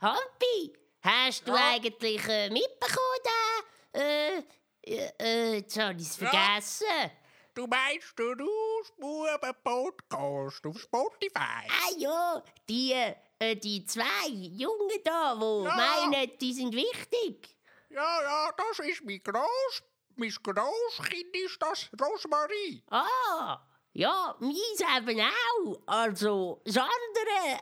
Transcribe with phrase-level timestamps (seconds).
[0.00, 0.72] Hampi,
[1.02, 1.70] hast du Ja.
[1.72, 4.00] eigentlich äh, mitbekommen, da?
[4.00, 4.42] Äh,
[4.86, 6.28] äh, äh, jetzt habe ich es Ja.
[6.28, 7.10] vergessen.
[7.54, 11.66] Du meinst den Ausbuben-Podcast auf Spotify?
[11.68, 15.74] Ah ja, die, äh, die zwei Jungen da, die Ja.
[15.76, 17.56] meinen, die sind wichtig.
[17.90, 19.82] Ja, ja, das ist mein Gross...
[20.20, 22.82] Mein Grosskind ist das, Rosmarie.
[22.90, 23.60] Ah,
[23.98, 25.80] ja, meins eben auch.
[25.86, 27.60] Also, das andere.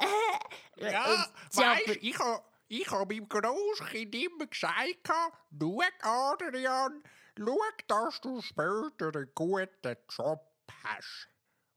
[0.78, 1.18] Äh, Ja, äh,
[1.52, 1.58] weißt,
[1.88, 7.02] aber- ich habe ich ha meinem Grosskind immer gesagt, schau, Adrian,
[7.38, 10.40] schau, dass du später einen guten Job
[10.84, 11.28] hast.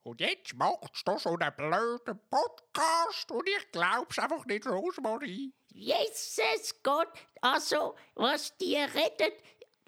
[0.02, 5.52] Und jetzt machst du so einen blöden Podcast und ich glaub's einfach nicht, Rosmarie.
[5.72, 7.08] Jesus Gott,
[7.40, 9.32] also, was die reden,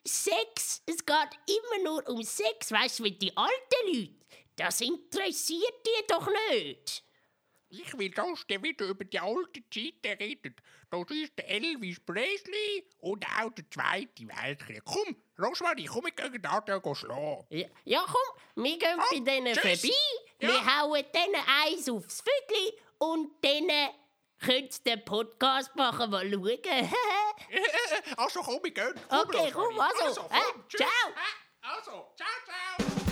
[0.07, 4.22] Sex, es geht immer nur um Sex, weißt du, wie die alten Leute,
[4.57, 7.05] das interessiert die doch nicht.
[7.75, 10.59] Ich will, dass der wieder über die alten Zeiten redet.
[10.91, 14.83] Das ist der Elvis Presley und auch der Zweite Weltkrieg.
[14.85, 17.47] Komm, Rosmarie, komm, wir gehen Adrian schlagen.
[17.49, 19.81] Ja, ja komm, wir gehen bei denen tschüss.
[19.81, 19.97] vorbei,
[20.41, 20.49] Ja.
[20.49, 23.89] wir hauen denen eins aufs Vögel und denen
[24.39, 26.93] könnt ihr den Podcast machen, mal schauen.
[28.19, 29.01] Also komm, wir gehen.
[29.09, 30.03] Komm, Okay, komm, Rosmarie.
[30.03, 30.81] also, äh, tschüss.
[30.81, 31.11] ciao.
[31.11, 33.12] Äh, Also, ciao, ciao.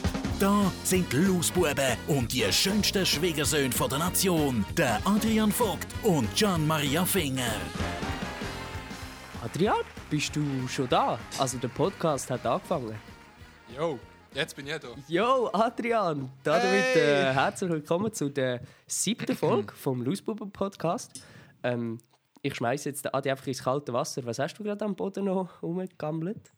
[0.41, 6.35] Da sind die Lausbuben und die schönsten Schwiegersöhne von der Nation, der Adrian Vogt und
[6.35, 7.53] Gian Maria Finger.
[9.43, 9.75] Adrian,
[10.09, 11.19] bist du schon da?
[11.37, 12.95] Also der Podcast hat angefangen.
[13.77, 13.99] Jo,
[14.33, 14.87] jetzt bin ich da.
[15.07, 16.31] Yo, Adrian!
[16.41, 17.29] Damit Hey!
[17.29, 21.23] äh, herzlich willkommen zu der siebten Folge vom Lausbuben Podcast.
[21.61, 21.99] Ähm,
[22.41, 24.25] ich schmeiße jetzt den Adi einfach ins kalte Wasser.
[24.25, 26.51] Was hast du gerade am Boden noch rumgegammelt?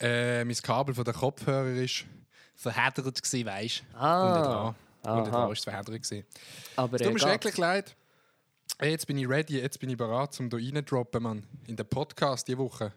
[0.00, 2.06] Äh, mein Kabel von der Kopfhörer ist
[2.62, 3.96] verheddert gsi, weisst du?
[3.98, 5.22] Ah, aha.
[5.22, 6.24] dran ist es verheddert gsi.
[6.76, 7.96] Aber Es tut mir schrecklich leid.
[8.78, 11.46] Hey, jetzt bin ich ready, jetzt bin ich bereit, um hier reindroppen, Mann.
[11.66, 12.92] In den Podcast diese Woche.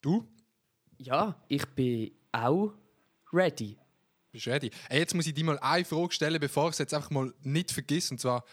[0.00, 0.26] Du?
[0.98, 2.72] Ja, ich bin auch
[3.32, 3.76] ready.
[4.32, 4.70] Bist ready?
[4.88, 7.32] Hey, jetzt muss ich dir mal eine Frage stellen, bevor ich es jetzt einfach mal
[7.42, 8.10] nicht vergiss.
[8.10, 8.44] Und zwar,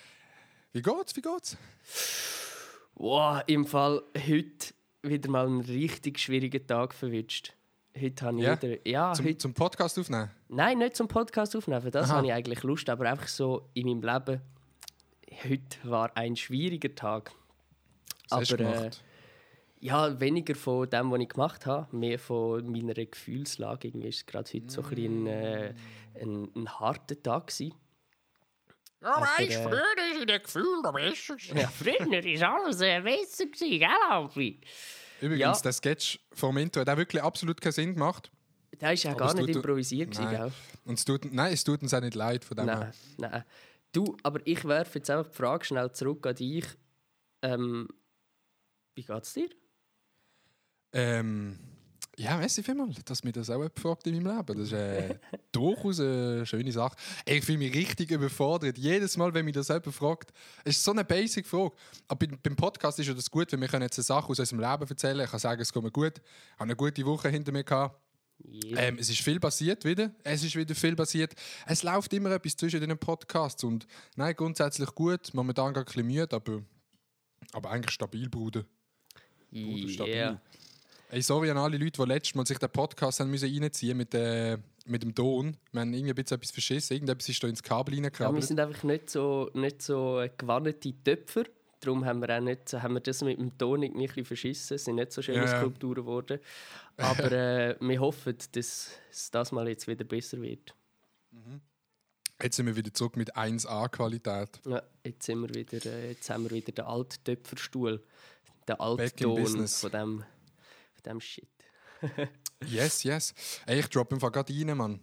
[0.73, 1.55] wie geht's, wie geht's?
[2.95, 4.73] Wow, im Fall heute
[5.03, 7.53] wieder mal einen richtig schwierigen Tag verwünscht.
[8.01, 8.61] Heute habe ich Ja?
[8.61, 8.87] wieder...
[8.87, 10.29] Ja, Zum, heute, zum Podcast aufnehmen?
[10.49, 11.81] Nein, nicht zum Podcast aufnehmen.
[11.81, 12.17] für Das Aha.
[12.17, 14.41] habe ich eigentlich Lust, aber einfach so in meinem Leben.
[15.43, 17.31] Heute war ein schwieriger Tag.
[18.29, 19.03] Was hast du aber äh, gemacht?
[19.79, 23.87] ja, weniger von dem, was ich gemacht habe, mehr von meiner Gefühlslage.
[23.87, 25.73] Irgendwie ist es gerade heute so ein, bisschen, äh,
[26.21, 27.73] ein, ein harter Tag gewesen.
[29.01, 31.35] Ja, weißt äh, du, früher ist in den Gefühlen noch besser.
[31.55, 31.99] Ja, früher
[32.41, 34.59] war alles äh, besser, gewesen, gell, Hampi?
[35.21, 35.61] Übrigens, ja.
[35.61, 38.31] der Sketch vom Intro hat auch wirklich absolut keinen Sinn gemacht.
[38.79, 40.37] Der war ja gar es nicht improvisiert, gewesen, Nein.
[40.37, 40.51] gell?
[40.85, 42.93] Und es tut, nein, es tut uns auch nicht leid von dem Nein, her.
[43.17, 43.43] nein.
[43.91, 46.65] Du, aber ich werfe jetzt einfach die Frage schnell zurück an dich.
[47.41, 47.87] Ähm,
[48.93, 49.49] wie geht's dir?
[50.91, 51.57] Ähm,
[52.19, 54.57] ja, merci vielmals, dass mir das auch jemand fragt in meinem Leben.
[54.57, 55.19] Das ist äh,
[55.51, 56.95] durchaus eine schöne Sache.
[57.25, 58.77] Ich fühle mich richtig überfordert.
[58.77, 60.33] Jedes Mal, wenn mich das jemand fragt,
[60.63, 61.75] es ist so eine basic Frage.
[62.07, 64.39] Aber beim, beim Podcast ist ja das gut, weil wir können jetzt eine Sache aus
[64.39, 65.19] unserem Leben erzählen.
[65.23, 66.13] Ich kann sagen, es geht mir gut.
[66.17, 68.01] Ich habe eine gute Woche hinter mir gehabt.
[68.43, 68.81] Yeah.
[68.81, 70.11] Ähm, es ist viel passiert wieder.
[70.23, 71.35] Es ist wieder viel passiert.
[71.67, 73.63] Es läuft immer etwas zwischen den Podcasts.
[73.63, 73.85] Und
[74.15, 75.33] nein, grundsätzlich gut.
[75.33, 76.63] Momentan gar ein bisschen müde, aber,
[77.53, 78.65] aber eigentlich stabil, Bruder.
[79.51, 80.15] Bruder, stabil.
[80.15, 80.41] yeah.
[81.09, 84.13] Ey, sorry an alle Leute, die letztes Mal sich den Podcast haben müssen reinziehen mit,
[84.13, 85.55] äh, mit dem Ton.
[85.71, 86.95] Wir haben irgendwie ein bisschen etwas verschissen.
[86.95, 88.43] Irgendetwas ist da ins Kabel Ja, wir reingekrabbelt.
[88.43, 91.45] sind einfach nicht so, nicht so gewandete Töpfer.
[91.79, 94.75] Darum haben wir, auch nicht, haben wir das mit dem Ton irgendwie ein bisschen verschissen.
[94.75, 95.59] Es sind nicht so schöne ja.
[95.59, 96.39] Skulpturen geworden.
[96.97, 100.73] Aber äh, wir hoffen, dass es das mal jetzt wieder besser wird.
[102.41, 104.59] Jetzt sind wir wieder zurück mit 1A-Qualität.
[104.65, 108.03] Ja, jetzt, sind wir wieder, äh, jetzt haben wir wieder den alten Töpferstuhl.
[108.67, 109.79] Den Altton business.
[109.79, 110.23] von dem,
[111.09, 111.47] dem Shit.
[112.65, 113.33] Yes, yes.
[113.65, 114.99] Ey, ich droppe einfach gerade rein, Mann.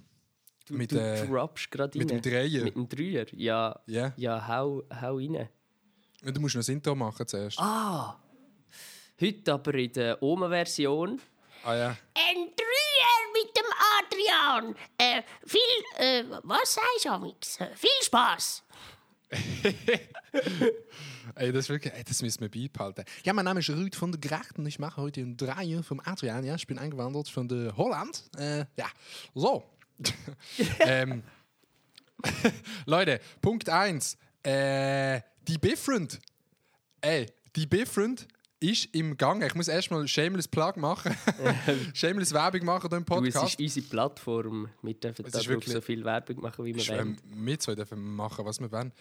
[0.66, 2.22] Du, Mit, du äh, droppst gerade mit dem rein.
[2.22, 2.64] Dreier.
[2.64, 3.26] Mit dem Dreier?
[3.32, 4.12] Ja, Ja.
[4.16, 5.48] ja hau, hau rein.
[6.22, 7.58] Du musst noch das Intro machen zuerst.
[7.58, 8.18] Ah!
[9.20, 11.20] Heute aber in der Oma-Version.
[11.64, 11.96] Ah ja.
[12.14, 13.64] Ein Dreier mit dem
[13.98, 14.74] Adrian.
[14.98, 15.60] Äh, viel,
[15.98, 17.60] äh, was sagst du, Amix?
[17.60, 18.62] Äh, Viel Spaß.
[21.34, 23.04] ey, das ist wirklich, ey, das müssen wir beibehalten.
[23.24, 26.00] Ja, mein Name ist Ruud von der Gracht und ich mache heute ein Dreier vom
[26.04, 26.44] Adrian.
[26.44, 28.24] Ja, ich bin eingewandert von der Holland.
[28.36, 28.86] Äh, ja,
[29.34, 29.64] so.
[30.80, 31.22] ähm,
[32.86, 34.16] Leute, Punkt 1.
[34.42, 36.20] Äh, die Bifriend.
[37.00, 37.26] Ey,
[37.56, 38.26] die Bifriend
[38.70, 39.42] ist im Gang.
[39.44, 41.14] Ich muss erstmal Shameless Plug machen.
[41.94, 43.60] Shameless Werbung machen hier im Du, es Podcast.
[43.60, 44.68] ist unsere Plattform.
[44.82, 47.18] Wir dürfen da wirklich- so viel Werbung machen, wie wir wollen.
[47.32, 48.92] ähm, wir zwei dürfen machen, was wir wollen.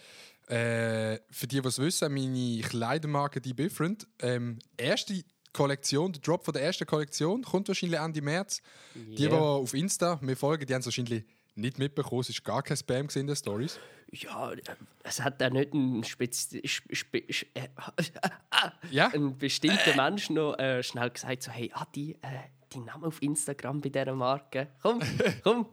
[0.48, 4.06] Äh, für die, die es wissen, meine Kleidermarke Die Bifriend.
[4.20, 5.22] Ähm, erste
[5.52, 8.60] Kollektion, der Drop von der ersten Kollektion kommt wahrscheinlich Ende März.
[8.94, 9.38] Die, die Yeah.
[9.38, 11.24] auf Insta mir folgen, die haben es wahrscheinlich
[11.54, 12.22] nicht mitbekommen.
[12.22, 13.78] Es war gar kein Spam in den Stories.
[14.14, 14.62] Ja, äh,
[15.02, 17.38] es hat auch nicht einen, spezi spe äh,
[18.90, 19.08] Ja?
[19.08, 22.28] ein bestimmter Mensch noch äh, schnell gesagt, so, hey Adi, äh,
[22.72, 24.68] dein Name auf Instagram bei dieser Marke.
[24.82, 25.00] Komm,
[25.42, 25.66] komm,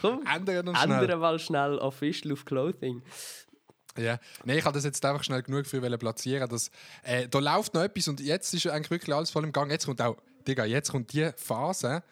[0.00, 0.22] komm.
[0.76, 1.00] Schnell.
[1.00, 3.02] Ändern mal schnell Official auf Clothing.
[3.96, 6.48] Ja, nein, ich habe das jetzt einfach schnell genug für platzieren.
[6.48, 6.70] Dass,
[7.04, 9.70] äh, da läuft noch etwas und jetzt ist eigentlich wirklich alles voll im Gang.
[9.70, 10.16] Jetzt kommt auch,
[10.46, 12.02] Digga, jetzt kommt die Phase,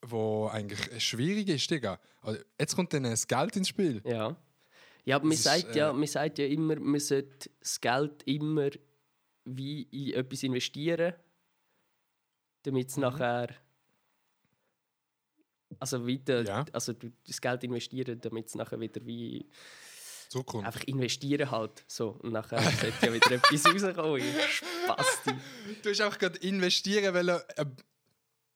[0.00, 1.98] wo eigentlich schwierig ist, Digga.
[2.22, 4.00] Also, jetzt kommt dann das Geld ins Spiel.
[4.04, 4.36] Ja.
[5.04, 8.22] Ja, aber man ist, sagt, ja, äh, man sagt ja immer, man sollte das Geld
[8.24, 8.70] immer
[9.44, 11.14] wie in etwas investieren,
[12.62, 12.90] damit Mhm.
[12.90, 13.48] es nachher.
[15.80, 16.64] Also weiter, Ja.
[16.72, 16.92] also
[17.26, 19.48] das Geld investieren, damit es nachher wieder wie
[20.28, 20.66] Zukunft.
[20.66, 24.22] einfach investieren halt so und nachher sollte ja wieder etwas rauskommen.
[24.48, 25.30] Spasti.
[25.82, 27.64] Du hast auch gerade investieren wollen, äh,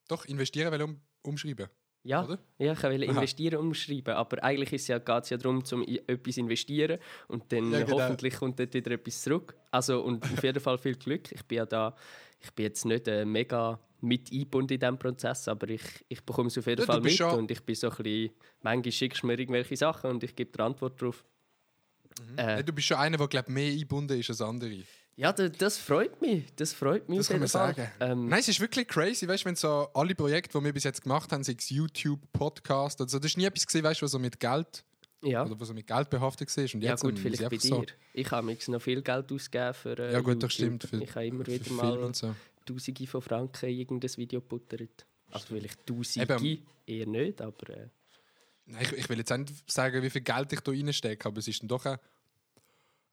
[0.09, 1.69] doch, investieren wollen um, umschreiben.
[2.07, 2.39] Ja, Oder?
[2.59, 5.83] ja, ich wollte investieren umschreiben, aber eigentlich ist es ja, geht es ja darum, zum
[5.83, 6.99] etwas investieren
[7.29, 8.01] und dann Ja, genau.
[8.01, 9.57] hoffentlich kommt dort wieder etwas zurück.
[9.73, 11.33] Also und auf jeden Fall viel Glück.
[11.33, 11.97] Ich bin ja da,
[12.41, 16.47] ich bin jetzt nicht äh, mega mit eingebunden in diesem Prozess, aber ich, ich bekomme
[16.49, 18.31] es auf jeden Ja, Fall mit und ich bin so ein bisschen,
[18.63, 21.25] manchmal schickst du mir irgendwelche Sachen und ich gebe dir Antwort drauf.
[22.37, 24.83] Äh, du bist schon einer, der glaub, mehr eingebunden ist als andere.
[25.17, 27.75] Ja, da, das freut mich, das freut mich Das kann man Fall.
[27.75, 27.91] sagen.
[28.01, 30.85] Ähm, Nein, es ist wirklich crazy, weißt du, wenn so alle Projekte, die wir bis
[30.85, 34.05] jetzt gemacht haben, sei es YouTube, Podcast, also das ist nie etwas gesehen, weißt du,
[34.05, 34.85] was so mit Geld
[35.23, 35.43] ja.
[35.45, 36.65] oder was so mit Geld behaftet war.
[36.65, 37.87] Und Ja jetzt gut, vielleicht bei dir.
[38.13, 40.83] Ich habe mir noch viel Geld ausgegeben für äh, Ja gut, das YouTube.
[40.83, 40.85] stimmt.
[40.85, 42.35] Für, ich habe immer wieder mal so.
[42.67, 45.07] Tausende von Franken in irgendein Video gebuttert.
[45.31, 46.67] Also vielleicht Tausende, Eben.
[46.87, 47.89] eher nicht, aber äh,
[48.67, 51.49] Nein, ich, ich will jetzt nicht sagen, wie viel Geld ich da reinstecke, aber es
[51.49, 52.01] ist dann doch eine,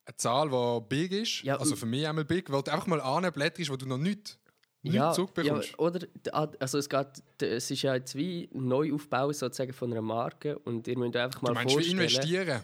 [0.05, 1.44] eine Zahl, die big ist.
[1.44, 4.38] Ja, also für mich einmal big, weil du einfach mal anblätterst, wo du noch nichts,
[4.81, 5.79] nichts ja, ja, zurückbekommst.
[5.79, 7.07] oder d- ah, also es geht,
[7.41, 11.50] es ist ja jetzt wie Neuaufbau sozusagen von einer Marke und ihr müsst einfach mal
[11.50, 12.00] du meinst, vorstellen.
[12.00, 12.61] investieren?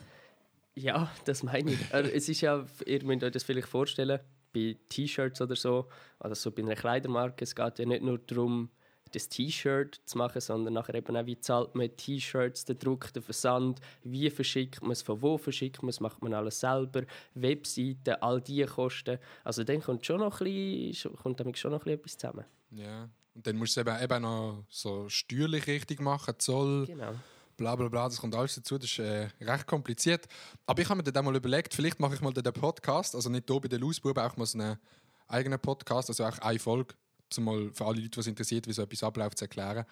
[0.76, 1.80] Ja, das meine ich.
[1.92, 4.20] Es ist ja, ihr müsst euch das vielleicht vorstellen,
[4.52, 5.88] bei T-Shirts oder so,
[6.20, 8.70] oder so bei einer Kleidermarke, es geht ja nicht nur darum,
[9.12, 13.24] das T-Shirt zu machen, sondern nachher eben auch, wie zahlt man T-Shirts, den Druck, den
[13.24, 17.04] Versand, wie verschickt man es, von wo verschickt man es, macht man alles selber,
[17.36, 19.18] Webseiten, all diese Kosten.
[19.44, 22.46] Also dann kommt schon noch ein bisschen, kommt damit schon noch ein bisschen etwas zusammen.
[22.72, 23.10] Ja.
[23.36, 27.14] Und dann musst du es eben, eben noch so steuerlich richtig machen, Zoll, Genau.
[27.56, 30.28] bla bla bla, das kommt alles dazu, das ist äh, recht kompliziert.
[30.66, 33.50] Aber ich habe mir dann mal überlegt, vielleicht mache ich mal den Podcast, also nicht
[33.50, 34.78] hier bei den Lausbuben, auch mal so einen
[35.28, 36.96] eigenen Podcast, also auch eine Folge,
[37.38, 39.86] mal für alle Leute, die es interessiert, wie so etwas abläuft, zu erklären.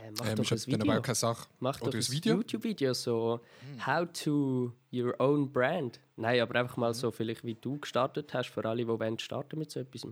[0.00, 1.02] Äh, mach Ähm, doch ein aber Video.
[1.02, 1.48] keine Sache.
[1.60, 2.34] Mach Oder doch ein Video?
[2.36, 3.40] YouTube-Video, so
[3.86, 6.00] How to your own brand.
[6.16, 9.58] Nein, aber einfach mal so, vielleicht wie du gestartet hast, für alle, die wollen starten
[9.58, 10.06] mit so etwas.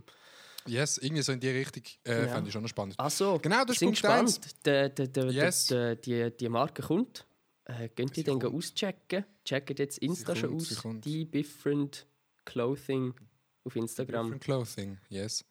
[0.67, 2.29] Yes, irgendwie so in die Richtung äh, Genau.
[2.33, 2.95] fand ich schon noch spannend.
[2.99, 4.67] Ach so, Genau, das ist sind Punkt gespannt.
[4.67, 5.67] Der, der, der, Yes.
[6.05, 7.25] die, die Marke kommt.
[7.65, 9.25] Äh, könnt ihr den auschecken?
[9.45, 10.77] Checkt jetzt Insta schon aus.
[11.05, 12.07] Die Different
[12.45, 13.15] Clothing
[13.67, 14.27] auf Instagram.
[14.27, 15.45] Different Clothing, yes.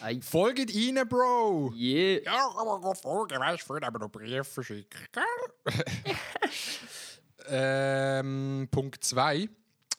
[0.00, 1.72] Ei, Folgt rein, Bro!
[1.74, 2.22] yeah.
[2.24, 5.74] Ja, aber folgen, weißt du, aber noch Briefe verschicken, gell?
[7.48, 9.48] Ähm, Punkt 2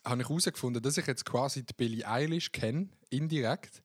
[0.06, 3.82] habe ich herausgefunden, dass ich jetzt quasi die Billie Eilish kenne, indirekt,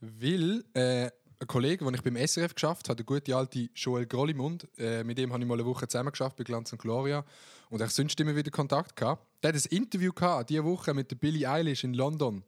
[0.00, 4.68] weil äh, ein Kollege, den ich beim SRF geschafft habe, der gute alte Joel Grollimund,
[4.78, 7.24] äh, mit dem habe ich mal eine Woche zusammen geschafft bei Glanz und Gloria
[7.70, 9.26] und ich sonst immer wieder Kontakt gehabt.
[9.42, 12.44] Der hat ein Interview gehabt, diese Woche mit der Billie Eilish in London.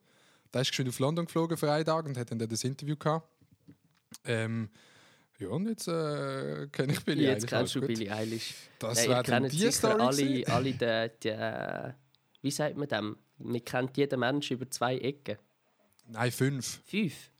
[0.52, 3.28] Der ist schon auf London geflogen für einen Tag und hat dann das Interview gehabt.
[4.24, 4.68] Ähm,
[5.38, 7.50] ja, und jetzt äh, kenne ich Billie Jetzt Eilish.
[7.50, 7.88] kennst alles du gut.
[7.88, 8.54] Billie Eilish.
[8.78, 11.92] Das Nein, wäre dann die sicher Story alle, alle die, äh,
[12.42, 13.16] wie sagt man dem?
[13.38, 15.38] Man kennt jeden Mensch über zwei Ecken.
[16.06, 16.80] Nein, fünf.
[16.84, 17.31] Fünf.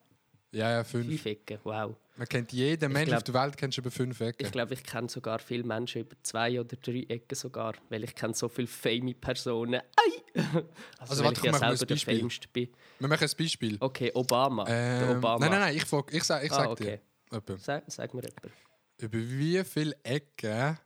[0.53, 1.07] Ja, ja, fünf.
[1.07, 1.97] Fünf Ecken, wow.
[2.17, 4.45] Man kennt jeden Mensch glaub- auf der Welt kennst du über fünf Ecken.
[4.45, 8.15] Ich glaube, ich kenne sogar viele Menschen über zwei oder drei Ecken sogar, weil ich
[8.15, 9.81] kenne so viele famous Personen.
[9.97, 10.23] Ei!
[10.45, 10.65] Also,
[10.99, 12.69] Also, warte, ich ja selber der fameste bin.
[12.99, 13.77] Wir machen ein Beispiel.
[13.81, 14.65] Okay, Obama.
[14.69, 15.39] Ähm, Obama.
[15.39, 17.01] Nein, nein, nein, ich, frag, ich, sag, ich sag Ah, okay.
[17.31, 17.37] dir.
[17.39, 17.57] Etwa.
[17.59, 18.53] Sag, sag mir jemand.
[18.99, 20.79] Über wie viele Ecken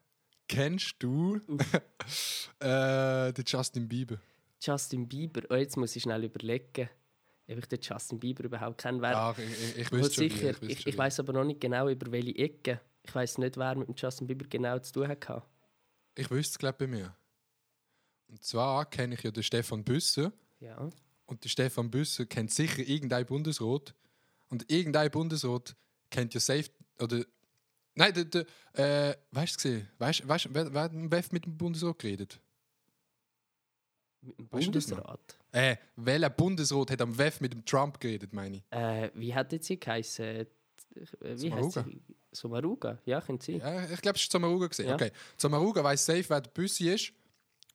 [0.49, 1.37] kennst du
[2.61, 4.19] äh, den Justin Bieber?
[4.63, 5.43] Justin Bieber.
[5.51, 6.89] Oh, jetzt muss ich schnell überlegen,
[7.49, 9.01] ob ich den Justin Bieber überhaupt kenne.
[9.01, 10.61] Wer, Ja, ich, ich, ich sicher.
[10.61, 12.81] wie, wüsste Ich, ich weiß aber noch nicht genau, über welche Ecke.
[13.03, 15.43] Ich weiß nicht, wer mit dem Justin Bieber genau zu tun hatte.
[16.17, 17.15] Ich wüsste es, glaube bei mir.
[18.29, 20.33] Und zwar kenne ich ja den Stefan Büsser.
[20.59, 20.91] Ja.
[21.27, 23.95] Und der Stefan Büsser kennt sicher irgendein Bundesrat.
[24.49, 25.77] Und irgendein Bundesrat
[26.11, 26.71] kennt ja safe.
[27.01, 27.25] Oder.
[27.95, 28.25] Nein, der.
[28.25, 29.89] der äh, weißt du, gesehen?
[29.99, 32.41] weißt weißt, wer, wer WEF mit dem Bundesrat geredet?
[34.21, 34.51] Mit dem du?
[34.51, 35.39] Bundesrat.
[35.57, 38.63] Äh, welcher Bundesrat hat am WEF mit dem Trump geredet, meine ich?
[38.71, 40.25] Äh, wie hat jetzt sie geheißen?
[40.25, 40.47] Äh,
[41.21, 42.01] Wie heißt sie?
[42.33, 43.57] Somaruga, ja, können sie.
[43.57, 44.67] Ja, ich glaube, es war Zamaruga.
[44.67, 44.87] gewesen.
[44.89, 44.95] Ja.
[44.95, 45.11] Okay.
[45.39, 47.13] Zamaruga weiß safe, wer der Büssi ist.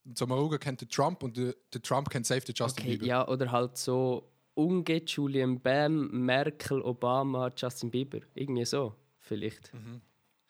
[0.05, 3.05] Und Zamaruga kennt den Trump und der, der Trump kennt safe den Justin Okay, Bieber.
[3.05, 8.19] ja, oder halt so Unge, Julian Bam, Merkel, Obama, Justin Bieber.
[8.35, 9.71] Irgendwie so, vielleicht.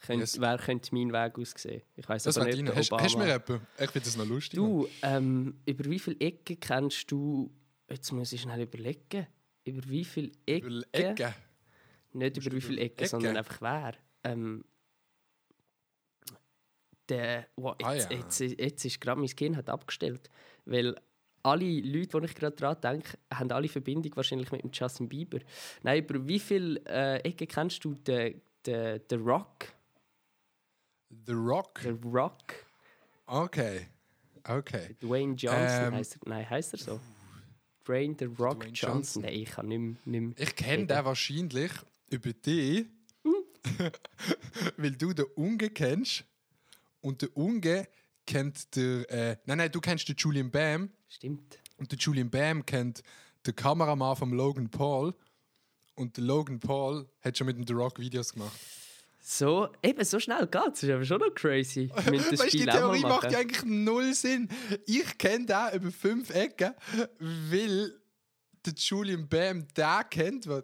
[0.01, 0.41] Könnt, Yes.
[0.41, 1.81] Wer könnte mein Weg aussehen?
[1.95, 2.69] Ich weiß Das aber nicht, deine.
[2.71, 3.03] der Hast, Obama.
[3.03, 3.61] hast du mir etwas?
[3.79, 4.57] Ich finde das noch lustig.
[4.57, 7.51] Du, ähm, über wie viele Ecken kennst du.
[7.89, 9.27] Jetzt muss ich schnell überlegen.
[9.63, 10.69] Über wie viele Ecken.
[10.69, 11.35] Weil Ecke.
[12.13, 13.07] Nicht über wie viele Ecken, Ecken?
[13.09, 13.93] sondern einfach wer.
[14.23, 14.65] Ähm,
[17.09, 17.47] der.
[17.55, 18.17] Wow, Ah, jetzt, ja.
[18.17, 20.29] jetzt, jetzt ist gerade mein Kind hat abgestellt.
[20.65, 20.95] Weil
[21.43, 25.39] alle Leute, die ich gerade dran denke, haben alle Verbindung wahrscheinlich mit dem Justin Bieber.
[25.83, 29.67] Nein, über wie viele äh, Ecken kennst du den, den, den Rock?
[31.25, 31.81] The Rock.
[31.83, 32.53] Der Rock.
[33.25, 33.87] Okay.
[34.43, 34.95] Okay.
[34.99, 36.29] Dwayne Johnson Ähm, heißt er.
[36.29, 36.99] Nein, heißt er so?
[37.85, 38.93] Dwayne The Rock Dwayne Johnson.
[38.93, 39.21] Johnson.
[39.23, 39.95] Nein, ich kann nicht mehr.
[40.05, 41.71] Nicht mehr Ich kenne den wahrscheinlich
[42.09, 42.85] über dich,
[44.77, 46.23] weil du den Unge kennst.
[47.01, 47.87] Und der Unge
[48.25, 49.09] kennt der.
[49.09, 50.89] Äh, nein, nein, du kennst den Julian Bam.
[51.07, 51.59] Stimmt.
[51.77, 53.01] Und der Julian Bam kennt
[53.45, 55.13] den Kameramann von Logan Paul.
[55.95, 58.57] Und der Logan Paul hat schon mit dem The Rock Videos gemacht.
[59.23, 60.81] So, eben, so schnell geht's.
[60.81, 61.89] Das ist aber schon noch crazy.
[61.95, 64.49] Das Weißt die Theorie macht ja eigentlich null Sinn.
[64.87, 66.73] Ich kenne den über fünf Ecken,
[67.19, 67.93] weil
[68.65, 70.47] der Julian Bam den kennt.
[70.47, 70.63] Was.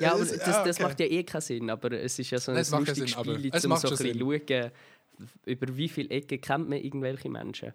[0.00, 0.82] Ja, aber das, ah, das okay.
[0.82, 1.70] macht ja eh keinen Sinn.
[1.70, 4.70] Aber es ist ja so ein lustiges Spiel, um macht so ein bisschen schauen,
[5.44, 7.72] über wie viele Ecken kennt man irgendwelche Menschen.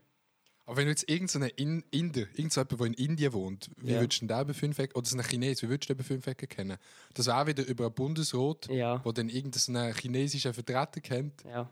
[0.65, 3.99] Aber wenn du jetzt irgendeinen in Inder, irgendjemand, der in Indien wohnt, wie Ja.
[3.99, 6.07] würdest du den über fünf Ecken, oder so einen Chines, wie würdest du den über
[6.07, 6.77] fünf Ecken kennen?
[7.13, 9.03] Das wäre auch wieder über einen Bundesrat, Ja.
[9.03, 11.69] wo dann irgendeinen chinesischen Vertreter kennt, Ja.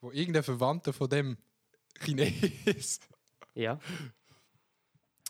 [0.00, 1.36] wo irgendein Verwandter von dem
[2.04, 3.00] Chines
[3.54, 3.78] Ja.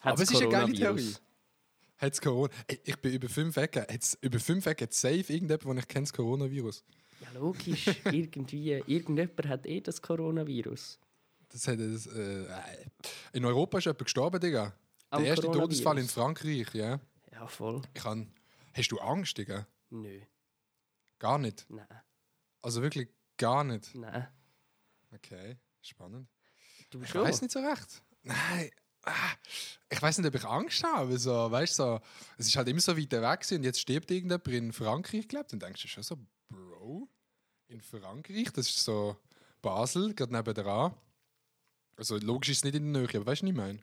[0.03, 0.81] Aber es ist eine geile Theorie.
[0.83, 1.21] Coronavirus?
[1.99, 2.51] hat es Corona.
[2.85, 6.05] Ich bin über fünf Ecken, hat's, über fünf Ecken hat safe irgendjemand, den ich kenne,
[6.05, 6.83] das Coronavirus.
[7.21, 7.87] Ja, logisch.
[8.07, 8.73] Irgendwie.
[8.87, 10.99] Irgendjemand hat eh das Coronavirus.
[11.51, 12.47] Das hat es, äh,
[13.33, 14.73] in Europa ist jemand gestorben, Digga.
[15.13, 15.47] Der erste?
[15.51, 17.01] Todesfall in Frankreich, ja.
[17.33, 17.83] Ja, voll.
[17.95, 18.33] Ich kann,
[18.73, 19.67] hast du Angst, Digga?
[19.91, 20.21] Nö.
[21.19, 21.67] Gar nicht.
[21.69, 21.87] Nein.
[22.63, 23.95] Also wirklich gar nicht.
[23.95, 24.29] Nein.
[25.13, 26.29] Okay, spannend.
[26.91, 27.23] Du Ich schon?
[27.23, 28.03] weiß nicht so recht.
[28.23, 28.71] Nein.
[29.05, 29.13] ah,
[29.89, 31.19] Ich weiß nicht, ob ich Angst habe.
[31.19, 32.01] So, weißt, so,
[32.39, 35.47] es ist halt immer so weit weg gewesen und jetzt stirbt irgendjemand in Frankreich, glaube
[35.51, 36.17] Dann denkst du schon so,
[36.49, 37.09] Bro,
[37.69, 39.17] in Frankreich, das ist so
[39.63, 40.95] Basel, gerade nebenan.
[42.01, 43.79] Also logisch ist es nicht in der Nähe, aber weißt du, was ich meine?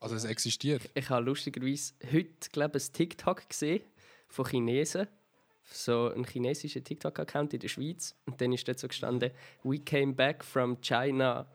[0.00, 0.88] Also es existiert.
[0.94, 3.82] Ich habe lustigerweise heute, glaube ich, ein TikTok gesehen
[4.26, 5.06] von Chinesen.
[5.70, 8.14] So ein chinesischer TikTok-Account in der Schweiz.
[8.24, 9.32] Und dann ist dort so gestanden:
[9.64, 11.46] We came back from China,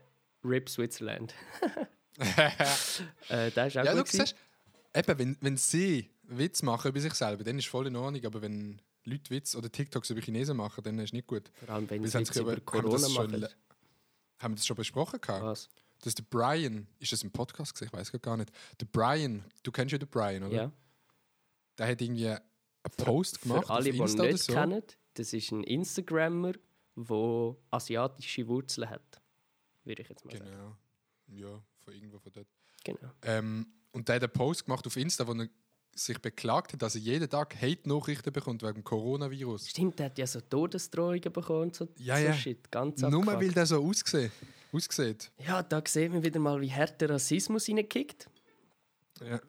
[0.43, 1.33] RIP Switzerland.
[2.19, 4.11] äh, das ist auch Ja, du gut.
[4.11, 4.27] gewesen.
[4.27, 4.35] siehst,
[4.93, 8.43] eben, wenn, wenn sie Witz machen über sich selber, dann ist voll in Ordnung, aber
[8.43, 11.49] wenn Leute Witz oder TikToks über Chinesen machen, dann ist es nicht gut.
[11.55, 13.47] Vor allem, wenn Weil sie haben über haben Corona das schon machen.
[14.37, 15.19] Haben wir das schon besprochen?
[15.19, 15.43] Gehabt?
[15.43, 15.69] Was?
[16.03, 17.87] Dass der Brian, ist das im Podcast gesehen?
[17.87, 18.51] Ich weiß gar nicht.
[18.79, 20.53] Der Brian, du kennst ja den Brian, oder?
[20.53, 20.71] Ja.
[21.77, 22.39] Der hat irgendwie einen
[22.97, 24.53] Post gemacht Für alle, auf die ihn nicht so.
[24.53, 24.83] kennen,
[25.13, 26.53] das ist ein Instagrammer,
[26.95, 29.21] der asiatische Wurzeln hat.
[29.85, 30.49] Würde ich jetzt mal sagen.
[30.51, 30.75] Genau.
[31.27, 32.47] Ja, von irgendwo von dort.
[32.83, 33.11] Genau.
[33.21, 35.47] Ähm, und der hat einen Post gemacht auf Insta, wo er
[35.95, 39.69] sich beklagt hat, dass er jeden Tag Hate-Nachrichten bekommt wegen dem Coronavirus.
[39.69, 42.33] Stimmt, der hat ja so Todesdrohungen bekommen und so, Ja, so ja.
[42.33, 42.71] Shit.
[42.71, 43.41] Ganz Nur abgefuckt.
[43.41, 44.31] weil der so aussieht.
[44.73, 45.31] Aussieht.
[45.37, 48.29] Ja, da sieht man wieder mal, wie hart der Rassismus reingekickt.
[49.21, 49.39] Ja.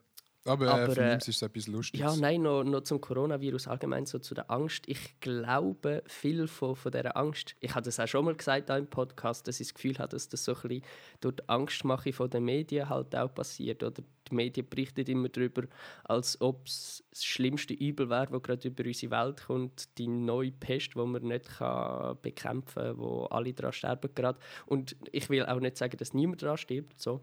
[0.46, 2.00] Aber, Aber, äh, von äh, ist es etwas Lustiges.
[2.00, 4.84] Ja, nein, noch, noch zum Coronavirus allgemein, so zu der Angst.
[4.86, 8.86] Ich glaube, viel von, von dieser Angst, ich habe das auch schon mal gesagt im
[8.86, 10.84] Podcast, dass ich das Gefühl habe, dass das so ein bisschen
[11.22, 13.82] durch die Angstmache von den Medien halt auch passiert.
[13.82, 15.62] Oder die Medien berichten immer darüber,
[16.04, 19.96] als ob es das schlimmste Übel wäre, das gerade über unsere Welt kommt.
[19.96, 24.38] Die neue Pest, die man nicht kann bekämpfen kann, wo alle daran sterben gerade.
[24.66, 27.00] Und ich will auch nicht sagen, dass niemand daran stirbt.
[27.00, 27.22] So.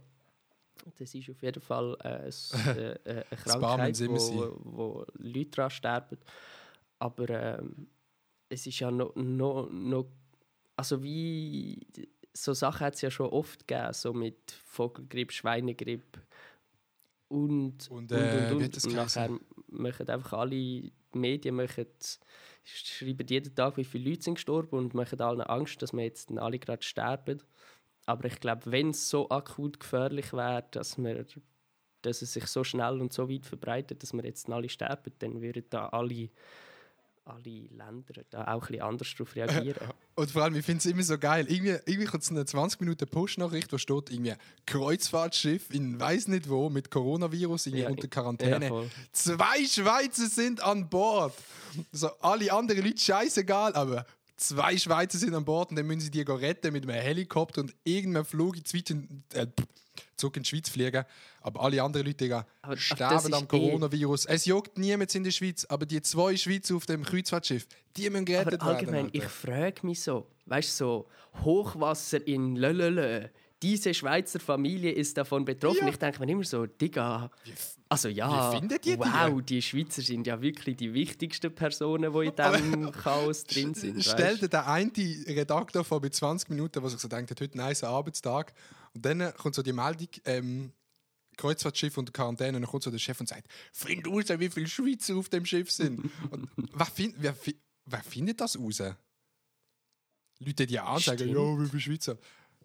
[0.97, 2.29] Das ist auf jeden Fall äh,
[2.69, 6.17] äh, äh, eine Krankheit, wo, wo Leute daran sterben.
[6.99, 7.87] Aber ähm,
[8.49, 10.05] es ist ja noch, noch, noch
[10.75, 11.79] also wie
[12.33, 16.21] so Sachen hat es ja schon oft gegeben, so mit Vogelgrippe, Schweinegrippe.
[17.27, 19.23] Und, Und, äh, wie hat das und geheißen?
[19.23, 21.87] nachher machen einfach alle Medien machen,
[22.63, 26.31] schreiben jeden Tag, wie viele Leute sind gestorben und machen allen Angst, dass wir jetzt
[26.31, 27.41] alle gerade sterben.
[28.11, 31.25] Aber ich glaube, wenn es so akut gefährlich wäre, dass, wir,
[32.01, 35.41] dass es sich so schnell und so weit verbreitet, dass wir jetzt alle sterben, dann
[35.41, 36.29] würden da alle,
[37.23, 39.87] alle Länder da auch ein bisschen anders darauf reagieren.
[40.15, 41.45] Und vor allem, ich finde es immer so geil.
[41.47, 44.33] Irgendwie, irgendwie kommt es eine 20 Minuten Push-Nachricht, wo steht irgendwie
[44.65, 48.67] Kreuzfahrtschiff in weiß nicht wo mit Coronavirus irgendwie Ja, unter ja, Quarantäne.
[48.67, 48.89] voll.
[49.13, 51.33] Zwei Schweizer sind an Bord.
[51.91, 54.05] So, alle anderen Leute scheißegal, aber
[54.41, 57.73] zwei Schweizer sind an Bord und dann müssen sie die retten mit einem Helikopter und
[57.83, 59.47] irgendeinem Flug in die Schweiz, in, äh,
[60.17, 61.03] zurück in die Schweiz fliegen.
[61.41, 62.45] Aber alle anderen Leute Digga,
[62.75, 64.25] sterben am eh- Coronavirus.
[64.25, 67.67] Es juckt niemand in der Schweiz, aber die zwei Schweizer auf dem Kreuzfahrtschiff,
[67.97, 69.09] die müssen gerettet Aber allgemein, werden.
[69.13, 69.33] ich Alter.
[69.33, 71.07] frage mich so, weißt du, so
[71.43, 73.27] Hochwasser in Lölölö,
[73.61, 75.83] diese Schweizer Familie ist davon betroffen.
[75.83, 75.89] Ja.
[75.89, 77.29] Ich denke mir immer so, Digga,
[77.89, 78.97] also ja, die?
[78.97, 84.03] wow, die Schweizer sind ja wirklich die wichtigsten Personen, die in diesem Chaos drin sind.
[84.03, 84.91] Stell dir den einen
[85.27, 88.53] Redakteur vor bei 20 Minuten, der sich so denkt, heute einen nice Arbeitstag.
[88.93, 90.71] Und dann kommt so die Meldung, ähm,
[91.37, 92.57] Kreuzfahrtschiff unter Quarantäne.
[92.57, 95.45] Und dann kommt so der Chef und sagt, find raus, wie viele Schweizer auf dem
[95.45, 96.09] Schiff sind.
[96.31, 97.35] und wer, find, wer,
[97.85, 98.81] wer findet das raus?
[100.39, 101.35] Leute, die an sagen, Stimmt.
[101.35, 102.17] ja, wie viele Schweizer?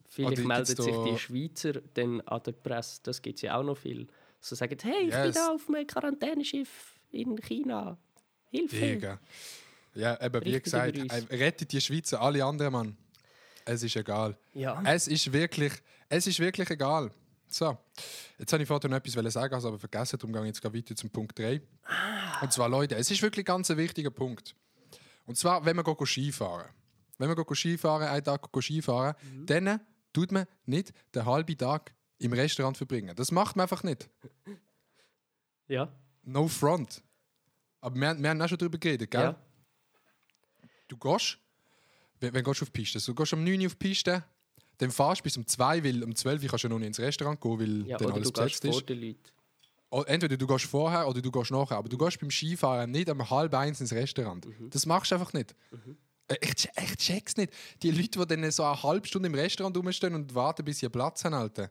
[0.08, 3.62] Vielleicht Oder melden sich die Schweizer dann an der Presse, das gibt es ja auch
[3.62, 4.06] noch viel.
[4.40, 5.34] So sagen, hey, ich bin Yes.
[5.34, 7.98] da auf einem Quarantäneschiff in China.
[8.50, 8.76] Hilfe!
[8.76, 9.20] Digga.
[9.94, 12.96] Ja, eben wie gesagt, äh, rettet die Schweizer, alle anderen, Mann.
[13.64, 14.36] Es ist egal.
[14.54, 14.80] Ja.
[14.84, 15.72] Es ist wirklich,
[16.08, 17.10] es ist wirklich egal.
[17.48, 17.76] So,
[18.38, 20.96] jetzt habe ich vorhin noch etwas sagen, also aber vergessen, darum gehe ich jetzt weiter
[20.96, 21.60] zum Punkt 3.
[22.42, 24.54] Und zwar, Leute, es ist wirklich ganz ein wichtiger Punkt.
[25.26, 26.68] Und zwar, wenn wir Skifahren.
[27.18, 29.14] Wenn wir Skifahren, einen Tag Skifahren,
[29.46, 29.80] dann
[30.16, 33.14] tut man nicht den halben Tag im Restaurant verbringen.
[33.14, 34.08] Das macht man einfach nicht.
[35.68, 35.92] ja.
[36.22, 37.02] No front.
[37.80, 39.20] Aber wir, wir haben auch schon darüber geredet, gell?
[39.20, 39.36] Ja.
[40.88, 41.38] Du gehst,
[42.20, 44.24] wenn, wenn gehst du auf die Piste, du gehst um 9 Uhr auf die Piste,
[44.78, 46.98] dann fahrst du bis um 2 weil um 12 Uhr kannst du noch nicht ins
[47.00, 48.88] Restaurant gehen, weil ja dann alles besetzt ist.
[48.88, 49.20] den Leuten.
[49.90, 53.08] O- Entweder du gehst vorher oder du gehst nachher, aber du gehst beim Skifahren nicht
[53.08, 54.46] um halb eins ins Restaurant.
[54.46, 54.70] Mhm.
[54.70, 55.52] Das machst du einfach nicht.
[55.72, 55.76] Äh,
[56.40, 57.52] Ich, che- ich check's nicht.
[57.82, 60.88] Die Leute, die dann so eine halbe Stunde im Restaurant rumstehen und warten, bis sie
[60.88, 61.70] Platz haben, Alter.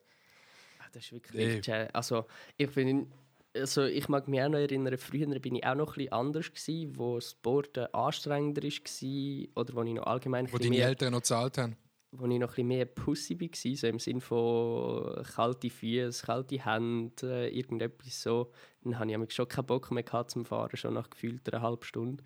[0.80, 1.62] Ah, Das ist wirklich.
[1.62, 2.26] Tja, Also,
[2.58, 3.12] ich bin.
[3.58, 6.52] Also ich mag mich auch noch erinnern, früher bin ich auch noch ein bisschen anders
[6.54, 10.76] gsi, wo das Sport äh, anstrengender war oder wo ich noch allgemein ein Wo deine
[10.76, 11.78] mehr, Eltern noch gezahlt haben.
[12.12, 16.66] wo ich noch ein bisschen mehr Pussy war, so im Sinne von kalte Füße, kalte
[16.66, 18.52] Hände, äh, irgendetwas so.
[18.84, 21.84] Dann habe ich schon keinen Bock mehr gehabt zum Fahren, schon nach gefühlt einer halben
[21.86, 22.22] Stunde.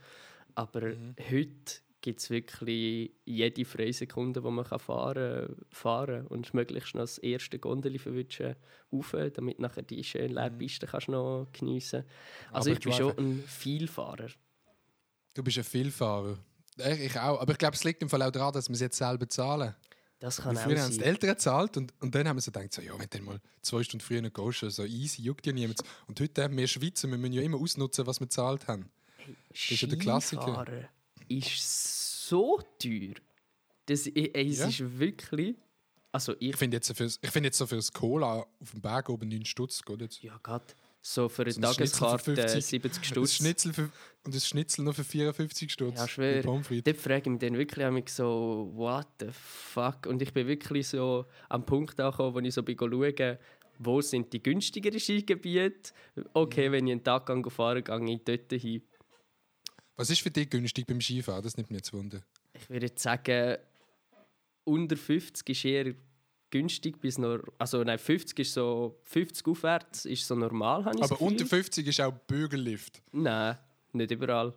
[0.56, 1.16] Aber Mhm.
[1.30, 7.02] heute gibt es wirklich jede freie Sekunde, wo man kann fahren fahren und möglichst noch
[7.02, 8.56] das erste Gondeli verwischen
[8.92, 12.06] rauf, damit nachher die schöne leere Piste kannst noch geniessen
[12.52, 12.76] Also Mhm.
[12.76, 14.28] Aber ich bin schon ein Vielfahrer.
[15.34, 16.38] Du bist ein Vielfahrer.
[16.78, 17.42] Ich, ich auch.
[17.42, 19.76] Aber ich glaube, es liegt im Fall auch daran, dass wir es jetzt selber zahlen.
[20.20, 21.04] Das kann auch früher haben es die sein.
[21.06, 23.84] Eltern gezahlt und, und dann haben wir so gedacht, so, ja, wenn du mal zwei
[23.84, 25.82] Stunden früher gehst, so easy, juckt ja niemand.
[26.08, 28.90] Und heute, wir Schweizer, wir müssen ja immer ausnutzen, was wir gezahlt haben.
[29.54, 30.90] ist ja der Klassiker.
[31.30, 33.14] Ist so teuer.
[33.86, 34.68] Das, ey, es Ja.
[34.68, 35.56] ist wirklich...
[36.12, 39.10] Also ich Ich finde jetzt, fürs- ich find jetzt so fürs Cola auf dem Berg
[39.10, 40.22] oben 9 Stutz, geht jetzt.
[40.24, 40.76] Ja, Gott.
[41.02, 42.66] So für eine So für Tageskarte 50.
[42.66, 43.34] 70 Das Stutz.
[43.36, 43.90] Schnitzel für,
[44.26, 45.98] und das Schnitzel noch für 54 Stutz.
[45.98, 46.42] Ja, schwer.
[46.44, 50.08] Dort frage ich mich dann wirklich einmal so, what the fuck?
[50.08, 53.38] Und ich bin wirklich so am Punkt angekommen, wo ich so bin schauen,
[53.78, 55.92] wo sind die günstigeren Skigebiete.
[56.34, 58.82] Okay, wenn ich einen Tag fahren gehe ich dort hin.
[60.00, 61.44] Was ist für dich günstig beim Skifahren?
[61.44, 62.22] Das nimmt mich jetzt Wunder.
[62.54, 63.58] Ich würde jetzt sagen,
[64.64, 65.94] unter 50 ist eher
[66.50, 71.04] günstig bis nur, also nein, 50 ist so, 50 aufwärts ist so normal, habe ich
[71.04, 73.02] Aber unter 50 ist auch Bürgerlift.
[73.12, 73.58] Nein,
[73.92, 74.54] nicht überall.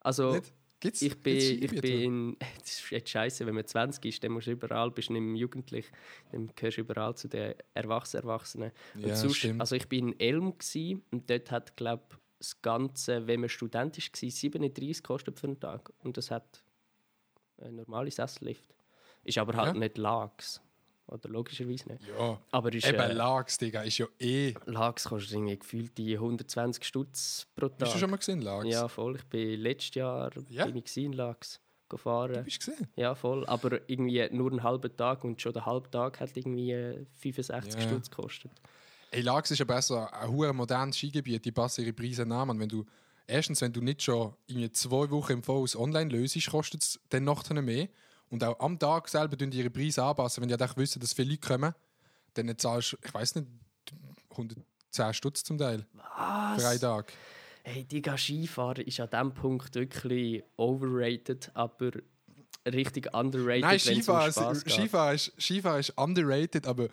[0.00, 0.52] Also Nicht?
[0.80, 4.32] Gibt's, ich bin, gibt's ich bin, das ist jetzt scheiße, wenn man 20 ist, dann
[4.32, 5.86] musst du überall, bist du nicht mehr jugendlich,
[6.32, 8.24] dann gehörst du überall zu den Erwachsenen.
[8.24, 8.72] Erwachsenen.
[8.96, 9.60] Und Ja, sonst, stimmt.
[9.60, 12.02] also ich bin in Elm gsi und dort hat, glaube
[12.38, 15.92] das Ganze, wenn man Student war, 37 gekostet für einen Tag.
[16.04, 16.62] Und das hat
[17.60, 18.68] ein normales Sessellift.
[19.24, 19.80] Ist aber halt Ja.
[19.80, 20.60] nicht Lags.
[21.08, 22.06] Oder logischerweise nicht.
[22.06, 24.54] Ja, Aber ist, eben äh, Lags, Digga, ist ja eh.
[24.66, 27.78] Lags kostet irgendwie gefühlt die 120 Stutz pro Tag.
[27.78, 28.66] Bist du schon mal gesehen, Lags?
[28.68, 29.16] Ja, voll.
[29.16, 30.66] Ich bin letztes Jahr Ja?
[30.66, 32.44] bin ich in Lax gefahren.
[32.44, 32.88] Bist du gesehen?
[32.94, 33.46] Ja, voll.
[33.46, 37.74] Aber irgendwie nur einen halben Tag und schon der halbe Tag hat irgendwie äh, 65
[37.80, 37.88] Ja.
[37.88, 38.52] Stutz gekostet.
[39.10, 42.50] Ey, Lags ist ja besser ein hure modernes Skigebiet, die passen ihre Preise an.
[42.50, 42.84] Und wenn du,
[43.26, 47.24] erstens, wenn du nicht schon irgendwie zwei Wochen im Voraus online löst, kostet es dann
[47.24, 47.88] noch mehr.
[48.30, 50.42] Und auch am Tag selber tun die ihre Preise anpassen.
[50.42, 51.74] Wenn die halt auch wissen, dass viele Leute kommen,
[52.34, 53.48] dann zahlst du, ich weiß nicht,
[54.30, 55.86] 110 10 Stutz zum Teil.
[55.92, 56.62] Was?
[56.62, 57.12] Für einen Tag.
[57.62, 61.90] Hey, Digga, Skifahren ist an diesem Punkt wirklich overrated, aber
[62.66, 64.54] richtig underrated, Nein, wenn's um.
[64.54, 66.88] Skifahren, ist, Skifahren ist underrated, aber,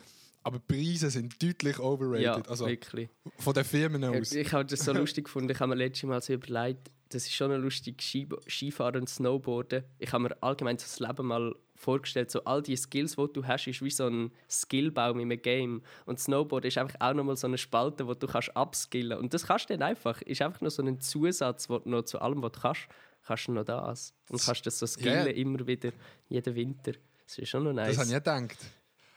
[0.46, 2.48] aber die Preise sind deutlich Ja, overrated.
[2.48, 3.10] also wirklich.
[3.40, 4.32] von den Firmen aus.
[4.32, 5.50] Ich, ich habe das so lustig gefunden.
[5.52, 9.10] Ich habe mir letztes Mal so überlegt, das ist schon ein lustig Ski Skifahren und
[9.10, 9.84] Snowboarden.
[10.00, 13.46] Ich habe mir allgemein so das Leben mal vorgestellt, so all die Skills, die du
[13.46, 15.82] hast, ist wie so ein Skillbaum in einem Game.
[16.06, 19.18] Und Snowboard ist einfach auch nochmal so eine Spalte, wo du kannst upskillen.
[19.20, 20.22] Und das kannst du dann einfach.
[20.22, 22.82] Ist einfach noch so ein Zusatz, wo du noch zu allem, was du kannst,
[23.26, 24.14] kannst du noch das.
[24.30, 25.32] Und kannst das so skillen Ja.
[25.34, 25.92] immer wieder,
[26.30, 26.94] jeden Winter.
[27.26, 27.90] Das ist schon noch nice.
[27.90, 28.58] Das habe ich nicht gedacht.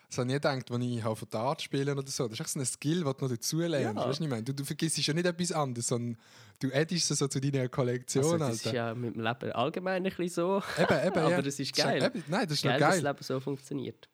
[0.08, 2.24] Das habe ich gedacht, wenn ich auf Dart spiele oder so.
[2.28, 3.94] Das ist echt so ein Skill, den du noch dazu lernst.
[3.96, 4.08] Ja.
[4.08, 4.42] Weißt du, ich meine?
[4.42, 6.16] Du, du vergisst ja nicht etwas anderes, sondern
[6.60, 8.24] du addest es so zu deiner Kollektion.
[8.24, 8.76] also, das ist Alter.
[8.76, 10.62] ja mit dem Leben allgemein ein bisschen so.
[10.78, 11.36] Eben, eben, ja.
[11.38, 12.02] Aber es ist ja geil.
[12.04, 13.02] eben- nein, das ist Geil, noch dass geil.
[13.02, 14.08] das Leben so funktioniert.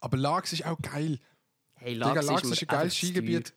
[0.00, 1.18] Aber Lags ist auch geil.
[1.74, 3.54] Hey, Digga, Lachs, Lags ist, ist, ein geiles Skigebiet.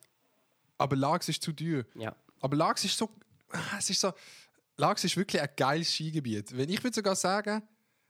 [0.80, 1.84] Aber Lags ist zu teuer.
[1.94, 2.02] teuer.
[2.02, 2.16] Ja.
[2.40, 3.08] Aber Lags ist so.
[3.52, 4.12] ah, Es ist so.
[4.78, 6.58] Lags ist wirklich ein geiles Skigebiet.
[6.58, 7.62] Wenn ich würde sogar sagen,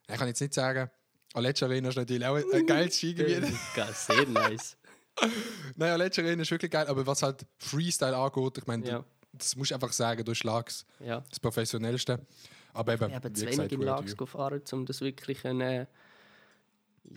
[0.07, 0.89] ich kann jetzt nicht sagen,
[1.33, 3.43] Aletsch Arena ist natürlich auch ein geiles Skigebiet.
[3.93, 4.77] Sehr nice.
[5.75, 9.05] Nein, Aletsch Arena ist wirklich geil, aber was halt Freestyle angeht, ich meine, Ja.
[9.33, 11.23] das musst du einfach sagen, du Lags Ja.
[11.29, 12.19] das professionellste.
[12.73, 14.17] Aber eben, Ich habe zu wenig in Lags teuer.
[14.17, 15.87] gefahren, um das wirklich können,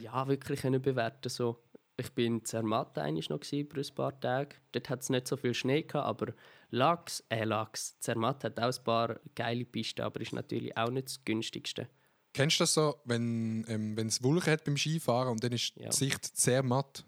[0.00, 1.60] ja, wirklich können bewerten so.
[1.96, 4.56] Ich bin in Zermatt eigentlich noch gewesen, für ein paar Tage.
[4.72, 6.32] Dort hat es nicht so viel Schnee gehabt, aber
[6.70, 11.06] Lags, äh Lags, Zermatt hat auch ein paar geile Pisten, aber ist natürlich auch nicht
[11.06, 11.88] das günstigste.
[12.34, 15.88] Kennst du das so, wenn ähm, es Wolken hat beim Skifahren und dann ist Ja.
[15.88, 17.04] die Sicht sehr matt?